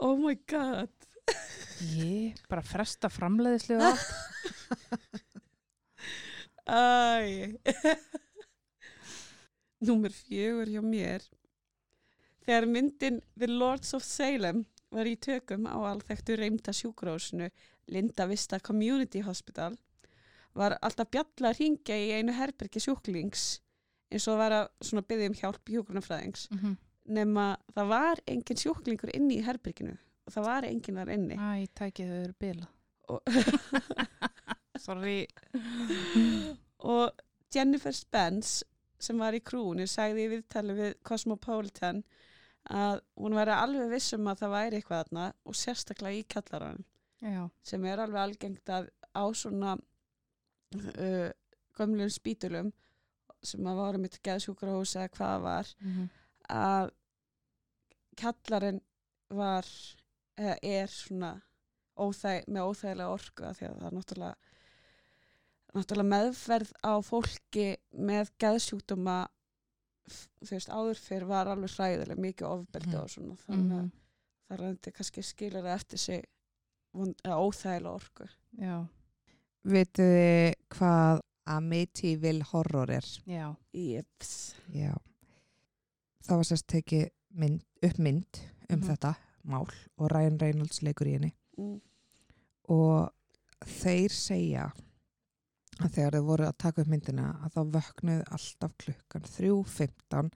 Oh 0.04 0.16
my 0.18 0.34
god. 0.50 0.90
Ég 1.94 2.40
bara 2.48 2.62
fresta 2.62 3.08
allt 3.08 3.98
Æ. 6.64 7.56
Númer 9.84 10.12
fjögur 10.16 10.70
hjá 10.72 10.80
mér. 10.80 11.24
Þegar 12.44 12.66
myndin 12.68 13.20
The 13.36 13.48
Lords 13.50 13.92
of 13.96 14.04
Salem 14.04 14.64
var 14.94 15.08
í 15.08 15.16
tökum 15.16 15.68
á 15.68 15.76
alþektu 15.90 16.38
reymda 16.40 16.72
sjúkrósinu 16.72 17.50
Linda 17.92 18.26
Vista 18.30 18.60
Community 18.60 19.20
Hospital 19.20 19.76
var 20.54 20.78
alltaf 20.80 21.10
bjalla 21.10 21.50
að 21.50 21.60
ringja 21.60 21.96
í 21.98 22.12
einu 22.14 22.34
herbergi 22.36 22.80
sjúklings 22.80 23.58
eins 24.12 24.28
og 24.30 24.38
var 24.38 24.54
að 24.54 24.66
svona 24.86 25.04
byggja 25.08 25.30
um 25.30 25.38
hjálp 25.40 25.72
hjúkurnafræðings 25.72 26.48
mm 26.50 26.58
-hmm. 26.58 26.76
nema 27.16 27.46
það 27.74 27.88
var 27.88 28.20
engin 28.26 28.62
sjúklingur 28.62 29.10
inni 29.14 29.40
í 29.40 29.44
herberginu 29.44 29.96
það 30.30 30.46
var 30.48 30.66
engin 30.68 31.00
þar 31.00 31.12
inni. 31.14 31.36
Æ, 31.38 31.66
tækið 31.76 32.12
þau 32.12 32.20
eru 32.22 32.36
bila 32.40 32.70
sorry. 34.84 35.26
Og 36.84 37.10
Jennifer 37.54 37.92
Spence 37.92 38.64
sem 39.00 39.18
var 39.20 39.36
í 39.36 39.42
krúinu 39.44 39.86
sagði 39.90 40.24
í 40.24 40.30
viðtali 40.32 40.76
við 40.78 40.94
Cosmopolitan 41.04 42.02
að 42.72 43.02
hún 43.20 43.36
væri 43.36 43.52
alveg 43.52 43.90
viss 43.92 44.14
um 44.16 44.30
að 44.32 44.40
það 44.40 44.54
væri 44.54 44.78
eitthvað 44.78 45.02
þarna 45.02 45.24
og 45.44 45.58
sérstaklega 45.60 46.20
í 46.22 46.26
kallarann 46.32 46.80
já, 47.20 47.42
sem 47.60 47.84
er 47.84 48.00
alveg 48.00 48.22
algengt 48.22 48.72
að 48.72 48.88
á 49.12 49.24
svona 49.36 49.74
uh, 49.76 51.28
gömlum 51.76 52.12
spítulum 52.12 52.72
sem 53.44 53.68
að 53.68 53.80
varum 53.82 54.06
mitt 54.06 54.16
geðsjúkrahús 54.24 54.96
eða 54.96 55.12
hvað 55.18 55.44
var 55.44 55.74
mm 55.84 56.06
að 56.52 56.90
kallarinn 58.20 58.80
var 59.32 59.68
er 60.38 60.86
svona 60.90 61.40
óþæg, 61.96 62.44
með 62.50 62.66
óþægilega 62.70 63.08
orku 63.14 63.44
af 63.46 63.58
því 63.58 63.68
að 63.68 63.76
það 63.78 63.86
er 63.86 63.96
náttúrulega 63.98 64.34
náttúrulega 65.74 66.10
meðferð 66.10 66.72
á 66.86 66.92
fólki 67.02 67.66
með 67.98 68.30
geðsjúkdóma 68.42 69.18
veist, 70.50 70.68
áður 70.68 70.98
fyrr 71.00 71.24
var 71.26 71.46
alveg 71.46 71.70
hræðilega 71.70 72.20
mikið 72.20 72.48
ofbeldi 72.50 72.90
Mhm. 72.94 73.00
og 73.02 73.08
svona 73.10 73.36
þannig 73.46 73.70
Mhm. 73.72 73.90
að 73.90 73.90
það 74.50 74.60
reyndi 74.60 74.92
kannski 74.92 75.22
skilur 75.22 75.66
eftir 75.66 75.98
sig 75.98 76.24
óþægilega 76.94 77.94
orku 77.94 78.28
já, 78.58 78.86
Vitið 79.64 80.10
þið 80.14 80.54
hvað 80.68 81.20
Amityville 81.46 82.42
horror 82.44 82.90
er? 82.90 83.04
já 83.26 83.54
Jeps. 83.72 84.54
Já. 84.72 84.94
Það 86.24 86.36
var 86.36 86.44
sérst 86.44 86.66
tekið 86.66 87.10
mynd, 87.30 87.62
upp 87.82 87.98
mynd 87.98 88.40
um 88.70 88.78
Mhm. 88.80 88.88
þetta 88.88 89.14
mál 89.44 89.66
og 89.98 90.10
Ryan 90.12 90.38
Reynolds 90.40 90.82
leikur 90.82 91.06
í 91.10 91.16
henni 91.18 91.32
Mm. 91.58 91.76
og 92.68 93.12
þeir 93.64 94.10
segja 94.10 94.64
að 95.80 95.90
þegar 95.94 96.16
þeir 96.16 96.24
voru 96.26 96.46
að 96.48 96.56
taka 96.58 96.82
upp 96.82 96.88
myndina 96.90 97.28
að 97.44 97.54
þá 97.54 97.60
vöknuðu 97.76 98.24
alltaf 98.34 98.74
klukkan 98.82 99.22
3.15 99.28 100.30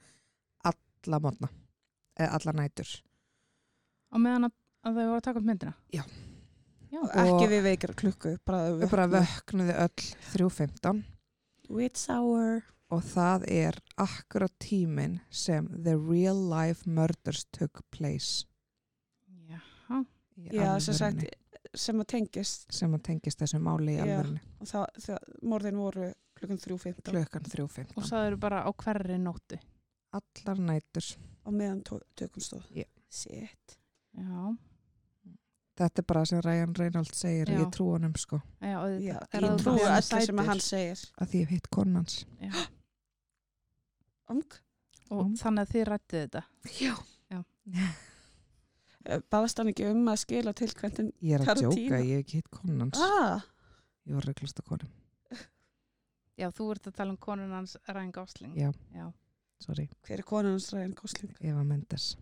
alla 0.71 1.19
mótna 1.25 1.49
eða 2.19 2.31
alla 2.39 2.53
nætur 2.63 2.93
og 4.13 4.21
meðan 4.25 4.49
að 4.49 4.55
að 4.89 4.95
þau 4.95 5.05
voru 5.09 5.19
að 5.19 5.25
taka 5.27 5.39
upp 5.43 5.49
myndina? 5.51 5.75
Já. 5.93 6.03
Já, 6.89 7.01
Og 7.03 7.11
ekki 7.21 7.49
við 7.51 7.63
veikra 7.67 7.95
klukku, 7.99 8.31
bara 8.47 8.71
Við 8.79 8.91
bara 8.91 9.07
vöknuði 9.13 9.75
öll 9.77 10.05
3.15 10.33 11.03
Wits 11.69 12.07
hour. 12.09 12.63
og 12.91 13.03
það 13.05 13.45
er 13.53 13.77
akkurat 13.99 14.55
tíminn 14.63 15.19
sem 15.31 15.67
the 15.85 15.99
real 15.99 16.39
life 16.49 16.87
murders 16.89 17.45
took 17.53 17.83
place 17.91 18.47
já. 19.89 20.05
í 20.39 20.55
Já, 20.55 20.79
sem 20.81 20.95
sagt, 20.95 21.25
sem 21.75 21.99
að 22.01 22.07
tengist 22.15 22.73
sem 22.73 22.95
að 22.95 23.03
tengist 23.11 23.39
þessu 23.43 23.59
máli 23.61 23.97
í 23.97 23.99
Já. 23.99 24.05
alvörunni 24.07 24.41
og 24.61 24.67
það, 24.71 24.87
það 25.07 25.19
morðin 25.43 25.77
voru 25.83 26.07
klukkan 26.39 26.59
3.15 26.63 27.03
klukkan 27.11 27.43
Og 27.45 27.53
3.15 27.53 28.09
það 28.13 28.27
eru 28.31 28.37
bara 28.37 28.63
á 28.65 28.71
hverri 28.73 29.19
nóttu. 29.19 29.59
allar 30.13 30.59
nætur 30.71 31.05
á 31.45 31.49
meðan 31.51 31.83
tó- 31.85 32.03
tökum 32.17 32.41
stóð. 32.43 32.65
Já. 32.75 32.85
Shit. 33.11 33.79
Já, 34.17 34.57
þetta 35.79 35.99
er 36.03 36.07
bara 36.09 36.25
sem 36.27 36.41
Ryan 36.45 36.75
Reynolds 36.75 37.19
segir 37.19 37.47
Já. 37.53 37.59
ég 37.61 37.71
trú 37.75 37.91
honum 37.93 38.15
sko 38.17 38.41
já. 38.61 38.79
Já, 38.99 38.99
ég 38.99 39.31
bara 39.33 39.49
öllu 39.99 40.27
sem 40.27 40.39
hann 40.39 40.61
segir. 40.61 41.05
að 41.21 41.27
því 41.29 41.35
ég 41.41 41.47
hef 41.47 41.51
hitt 41.51 41.71
konans 41.71 42.25
Já. 42.41 42.53
Og 45.11 45.25
Mm. 45.25 45.37
þannig 45.41 45.63
að 45.65 45.71
þið 45.73 45.85
rættið 45.89 46.19
þetta. 46.25 46.43
já 46.79 47.45
Baðast 49.33 49.57
hann 49.61 49.71
ekki 49.73 49.87
um 49.89 50.03
að 50.13 50.19
skila 50.25 50.53
til 50.57 50.69
Quentin 50.77 51.13
ég 51.25 51.39
er 51.39 51.45
að 51.47 51.63
djóka, 51.63 52.01
ég 52.05 52.19
hef 52.19 52.25
ekki 52.25 52.41
hitt 52.43 52.51
konans 52.53 52.99
Ah, 53.01 53.41
ég 54.09 54.15
var 54.19 54.27
reglast 54.29 54.61
að 54.61 54.67
konum, 54.69 54.91
Já, 56.39 56.51
þú 56.55 56.67
ert 56.75 56.87
að 56.87 56.95
tala 57.01 57.11
um 57.15 57.17
konun 57.19 57.51
hans 57.51 57.73
Ryan 57.89 58.13
Gosling. 58.15 58.53
Já. 58.55 58.69
Já. 58.95 59.09
sorry, 59.65 59.89
hver 60.07 60.21
er 60.21 60.27
konan 60.29 60.53
hans 60.55 60.69
Ryan 60.73 60.93
Gosling? 60.95 61.33
Eva 61.41 61.65
Mendes 61.65 62.17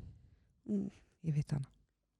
Mm. 0.66 0.90
ég 1.22 1.34
veit 1.34 1.50
hana 1.54 1.66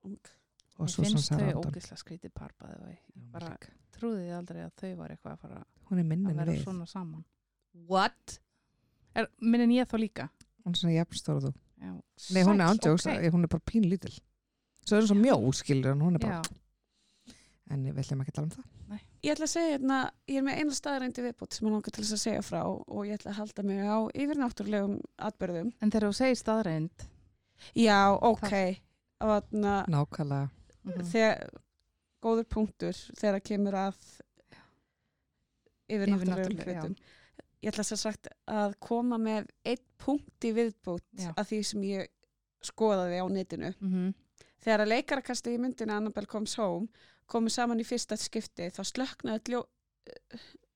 Mér 0.07 0.89
Susan 0.89 1.05
finnst 1.17 1.31
þau 1.33 1.63
ógislega 1.65 1.97
skrítið 1.99 2.31
parpaði 2.37 2.77
ég 2.93 3.31
bara 3.33 3.49
líka. 3.55 3.71
trúði 3.97 4.21
því 4.29 4.35
aldrei 4.37 4.61
að 4.63 4.75
þau 4.83 4.91
var 5.01 5.09
eitthvað 5.15 5.33
að 5.33 5.41
fara 5.41 5.63
hún 5.91 5.99
er 5.99 6.05
að 6.31 6.37
vera 6.37 6.53
við 6.53 6.63
svona 6.65 6.87
saman. 6.87 7.25
What? 7.89 8.39
Er, 9.17 9.27
minnin 9.41 9.71
ég 9.75 9.89
þá 9.91 9.97
líka? 9.99 10.29
hún 10.65 10.75
er 10.75 10.79
svona 10.79 10.95
Já. 11.81 11.91
nei, 12.35 12.43
hún 12.45 12.61
er 12.61 12.67
Sæll, 12.67 12.71
ándjóks, 12.71 13.07
ok. 13.07 13.33
hún 13.35 13.43
er 13.45 13.49
bara 13.49 13.65
pínlítil 13.73 14.21
svo 14.87 14.96
er 14.96 15.03
hún 15.03 15.11
svo 15.11 15.16
mjó, 15.18 15.37
skilur 15.59 15.92
en 15.92 16.01
hún 16.07 16.14
er 16.16 16.22
bara 16.22 16.38
Já, 16.40 17.35
en 17.75 17.85
við 17.90 17.99
ætlum 18.05 18.20
ekki 18.22 18.33
að 18.33 18.38
tala 18.40 18.46
um 18.46 18.57
það 18.57 18.72
Ég 19.27 19.33
ætla 19.35 19.46
að 19.49 19.51
segja 19.51 19.70
hérna, 19.75 19.96
ég 20.31 20.37
er 20.38 20.44
með 20.46 20.59
eina 20.61 20.75
staðareindi 20.77 21.22
viðbútt 21.25 21.53
sem 21.57 21.66
ég 21.66 21.72
langar 21.75 21.90
til 21.96 22.05
þess 22.05 22.14
að 22.14 22.20
segja 22.22 22.42
frá 22.46 22.61
og 22.70 23.01
ég 23.09 23.16
ætla 23.18 23.33
að 23.33 23.38
halda 23.40 23.62
mig 23.66 23.81
á 23.83 23.99
yfirnáttúrulegum 24.14 24.92
atbyrðum. 25.18 25.72
en 25.83 25.90
þegar 25.90 26.07
þú 26.07 26.14
segir 26.20 26.38
staðreind 26.38 27.07
Já, 27.75 27.99
ok. 28.22 28.53
Þarna, 29.18 29.72
nákvæmlega 29.90 30.51
Mhm. 30.87 31.03
þegar, 31.11 31.49
góður 32.22 32.44
punktur 32.53 32.94
þegar 33.18 33.40
kemur 33.42 33.72
að 33.75 33.96
yfirnáttúrulegum 35.88 36.53
Yfirnáttúruleg, 36.53 36.77
hlutum. 36.77 36.96
Ég 37.64 37.72
ætla 37.72 37.85
sem 37.88 37.99
sagt 37.99 38.29
að 38.46 38.75
koma 38.85 39.18
með 39.18 39.49
einn 39.66 39.83
punkt 39.99 40.44
í 40.46 40.53
viðbútt 40.55 41.03
Já. 41.18 41.33
að 41.35 41.49
því 41.51 41.61
sem 41.64 41.83
ég 41.88 42.07
skoðaði 42.62 43.18
á 43.22 43.27
netinu. 43.33 43.75
Mhm. 43.81 44.14
Þegar 44.64 44.85
að 44.85 44.92
leikarakasti 44.92 45.55
í 45.55 45.61
myndinu 45.62 45.95
Annabelle 45.95 46.31
Comes 46.31 46.57
Home 46.61 46.88
komu 47.31 47.51
saman 47.53 47.83
í 47.83 47.87
fyrsta 47.87 48.16
skipti 48.19 48.71
þá 48.73 48.83
slöknaði 48.87 49.38
öll, 49.38 49.53
ljó, 49.53 49.62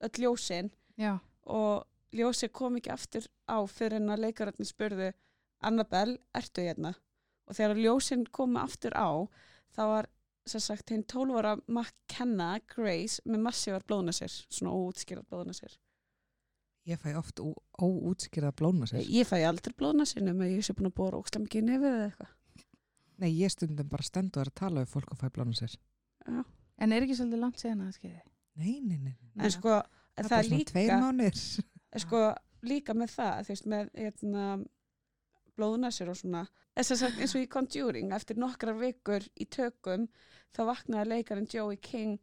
öll 0.06 0.24
ljósin 0.24 0.70
Já, 1.00 1.18
og 1.46 1.86
ljósið 2.16 2.52
kom 2.56 2.78
ekki 2.80 2.92
aftur 2.92 3.26
á 3.46 3.58
fyrir 3.70 4.00
en 4.00 4.14
að 4.14 4.26
leikararnir 4.26 4.68
spurðu 4.68 5.12
Annabelle, 5.66 6.18
ertu 6.34 6.64
hérna? 6.64 6.94
Og 7.50 7.56
þegar 7.58 7.82
ljósin 7.82 8.24
komu 8.32 8.60
aftur 8.62 8.94
á 8.96 9.28
þá 9.76 9.82
var 9.90 10.08
sem 10.48 10.62
sagt 10.62 10.90
hinn 10.90 11.04
12 11.04 11.36
ára 11.36 11.54
McKenna 11.68 12.54
Grace 12.70 13.20
með 13.28 13.44
massívar 13.44 13.84
blóðnasir, 13.86 14.32
svona 14.48 14.72
óútskýrað 14.74 15.28
blóðnasir. 15.30 15.76
ég 16.88 16.98
fæ 16.98 17.12
oft 17.18 17.40
óútskýrða 17.78 18.52
blóna 18.56 18.88
sér 18.88 19.04
Ég 19.04 19.28
fæ 19.28 19.36
aldrei 19.46 19.74
blóðnasir 19.76 20.24
nema 20.24 20.48
ég 20.48 20.64
sé 20.64 20.74
búin 20.74 20.90
að 20.90 20.96
bóra 20.96 21.20
ókslega 21.20 21.44
mikið 21.44 21.66
nefið 21.68 21.90
eða 21.90 22.06
eitthvað. 22.08 22.32
Nei, 23.20 23.30
ég 23.36 23.52
stundum 23.52 23.88
bara 23.92 24.06
stendur 24.06 24.50
að 24.50 24.58
tala 24.62 24.84
við 24.84 24.92
fólk 24.94 25.14
og 25.14 25.20
fæ 25.20 25.28
blóna 25.34 25.56
sér 25.56 25.76
Já. 26.26 26.42
en 26.80 26.92
er 26.92 27.06
ekki 27.06 27.18
svolítið 27.18 27.44
langt 27.44 27.62
síðan 27.62 27.84
að 27.84 27.90
það 27.90 27.98
skeiði? 28.00 28.22
nei, 28.60 28.76
nei, 28.80 28.98
nei, 28.98 29.14
nei. 29.14 29.44
En 29.44 29.54
sko, 29.54 29.76
það, 29.78 30.00
það, 30.16 30.24
er 30.24 30.30
bara 30.30 30.48
svona 30.48 30.70
tveir 30.70 30.86
líka, 30.86 31.00
mánir 31.04 31.40
sko, 32.04 32.22
líka 32.66 32.96
með 32.96 33.14
það, 33.14 33.38
þú 33.46 33.54
veist, 33.54 33.68
með 33.72 33.92
hérna, 33.96 34.48
blóðnasir 35.60 36.10
og 36.10 36.18
svona. 36.18 36.44
Þess 36.78 36.94
að 36.94 37.00
sagt 37.02 37.22
eins 37.22 37.36
og 37.36 37.44
í 37.44 37.48
Conjuring, 37.50 38.12
eftir 38.16 38.38
nokkrar 38.40 38.78
vikur 38.80 39.26
í 39.40 39.46
tökum, 39.52 40.06
þá 40.56 40.60
vaknaði 40.70 41.10
leikarinn 41.14 41.48
Joey 41.50 41.80
King 41.82 42.22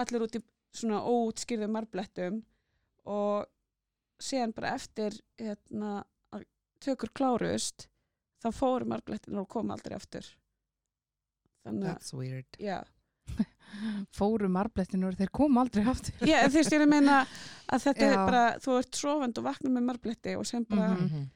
allir 0.00 0.26
út 0.26 0.36
í 0.36 0.42
svona 0.72 1.02
óutskýrðu 1.04 1.68
marblettum 1.72 2.40
og 3.08 3.48
síðan 4.22 4.54
bara 4.56 4.74
eftir 4.76 5.16
hérna, 5.40 6.02
að 6.32 6.46
tökur 6.82 7.12
klárust, 7.16 7.88
þá 8.42 8.48
fóru 8.52 8.88
marblettin 8.90 9.38
og 9.38 9.48
kom 9.48 9.70
aldrei 9.70 9.94
aftur. 9.96 10.26
Þannig 11.64 11.86
að, 11.86 11.92
that's 11.94 12.12
weird 12.12 12.58
já. 12.58 12.80
Fóru 14.18 14.48
marblettinu 14.52 15.06
og 15.08 15.14
þeir 15.16 15.30
kom 15.32 15.58
aldrei 15.62 15.84
aftur. 15.88 16.16
Já, 16.26 16.42
þú 16.48 16.56
veist, 16.58 16.72
ég 16.74 16.80
er 16.80 16.84
að 16.86 16.90
meina 16.90 17.20
að 17.72 17.84
þetta 17.86 18.04
er 18.08 18.16
Já. 18.16 18.24
bara, 18.26 18.42
þú 18.64 18.74
ert 18.80 18.98
sofandi 18.98 19.40
og 19.40 19.46
vaknar 19.46 19.72
með 19.76 19.86
marbletti 19.86 20.34
og 20.36 20.44
sem 20.48 20.64
bara, 20.68 20.88
Mhm. 20.96 21.06
Mhm. 21.06 21.30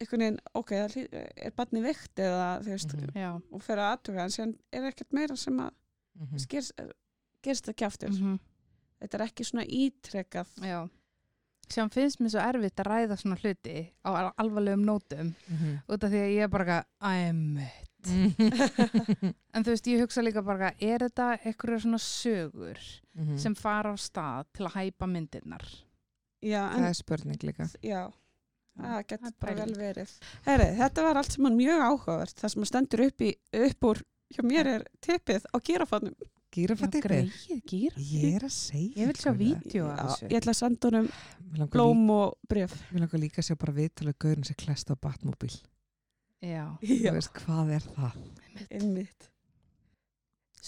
einhvern 0.00 0.24
veginn, 0.24 0.40
ok, 0.54 0.72
er 1.46 1.50
barni 1.56 1.80
veikt 1.84 2.14
eða, 2.24 2.48
þú 2.64 2.68
veist, 2.74 2.94
Mhm. 2.96 3.14
Já. 3.14 3.30
og 3.52 3.62
fyrir 3.62 3.78
að 3.84 3.92
aðtuga, 3.96 4.22
en 4.24 4.30
síðan 4.30 4.54
er 4.72 4.90
ekkert 4.90 5.12
meira 5.12 5.36
sem 5.36 5.56
að 5.58 5.70
Mhm. 6.18 6.46
gerst, 6.48 6.72
gerst 7.42 7.64
það 7.64 7.74
ekki 7.74 7.86
aftur. 7.86 8.08
Mhm. 8.10 8.38
Þetta 9.00 9.14
er 9.14 9.26
ekki 9.26 9.44
svona 9.46 9.64
ítrekað. 9.66 10.46
Já. 10.60 10.90
Sem 11.70 11.90
finnst 11.94 12.18
mér 12.20 12.32
svo 12.32 12.40
erfitt 12.42 12.80
að 12.82 12.88
ræða 12.90 13.16
svona 13.20 13.36
hluti 13.38 13.76
á 14.04 14.10
al- 14.10 14.32
alvarlegum 14.42 14.82
nótum 14.88 15.34
Mhm. 15.48 15.76
út 15.88 16.04
af 16.04 16.10
því 16.10 16.20
að 16.24 16.34
ég 16.34 16.42
er 16.42 16.48
bara 16.48 16.84
æmitt. 17.00 17.86
En 19.54 19.64
þú 19.64 19.70
veist, 19.74 19.86
ég 19.86 20.00
hugsa 20.00 20.22
líka 20.24 20.42
bara, 20.44 20.72
er 20.80 20.98
þetta 21.04 21.38
eitthvað 21.44 21.82
svona 21.84 21.98
sögur 22.00 22.78
Mhm. 23.14 23.36
sem 23.38 23.54
fara 23.54 23.92
á 23.92 23.96
stað 23.98 24.46
til 24.54 24.66
að 24.66 24.72
hæpa 24.78 25.06
myndirnar? 25.06 25.64
Já, 26.42 26.70
það 26.70 26.78
en, 26.78 26.84
er 26.84 26.94
spurning 26.94 27.42
líka 27.44 27.66
já, 27.84 28.10
það 28.78 28.86
það 28.88 29.06
getur 29.06 29.26
er 29.26 29.34
bara 29.40 29.54
vel 29.54 29.74
verið. 29.74 30.10
Herri, 30.46 30.68
þetta 30.78 31.02
var 31.02 31.16
allt 31.20 31.32
sem 31.32 31.44
hann 31.44 31.56
mjög 31.58 31.80
áhugavert. 31.84 32.34
Það 32.40 32.50
sem 32.54 32.64
stendur 32.64 33.06
upp, 33.06 33.20
í, 33.20 33.34
upp 33.52 33.80
úr, 33.90 34.02
hjá 34.32 34.42
mér 34.48 34.66
er 34.66 34.84
tippið 35.02 35.44
á 35.52 35.56
gírafannum. 35.60 36.14
Gírafatti 36.54 37.00
greið, 37.04 37.32
gýr. 37.70 37.92
ég 37.96 38.34
er 38.36 38.44
að 38.48 38.54
segja 38.54 39.00
Ég 39.02 39.06
vil 39.10 39.18
sjá 39.20 39.32
vídeo 39.38 39.86
af 39.90 39.98
þessu. 40.00 40.28
ég 40.30 40.36
ætla 40.40 40.54
að 40.54 40.60
senda 40.60 40.88
honum 40.90 41.08
blóm 41.70 42.04
og 42.10 42.34
bref. 42.48 42.74
mig 42.92 43.00
langar 43.04 43.20
líka 43.22 43.40
að 43.42 43.48
sjá 43.50 43.56
bara 43.58 43.76
viðtalið 43.78 44.18
gaurin 44.18 44.44
sem 44.48 44.56
klæst 44.58 44.90
á 44.90 44.94
Batmobil 45.00 45.54
Já. 46.42 46.64
þú 46.82 47.12
veist 47.16 47.32
hvað 47.44 47.74
er 47.76 47.84
það 47.96 48.12
einmitt. 48.70 49.26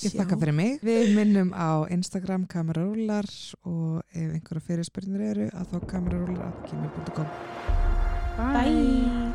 Ég 0.02 0.14
þakka 0.16 0.38
fyrir 0.40 0.54
mig. 0.56 0.78
Við 0.80 1.10
minnum 1.16 1.50
á 1.52 1.84
Instagram 1.92 2.46
kamerarúlar 2.48 3.28
og 3.68 4.00
ef 4.08 4.32
einhverja 4.38 4.64
fyrirspurnir 4.64 5.20
eru 5.34 5.48
að 5.52 5.68
þá 5.74 5.86
kamerarúlar.gmail.com 5.92 7.28
Bye. 8.38 8.64
Bye. 8.72 9.31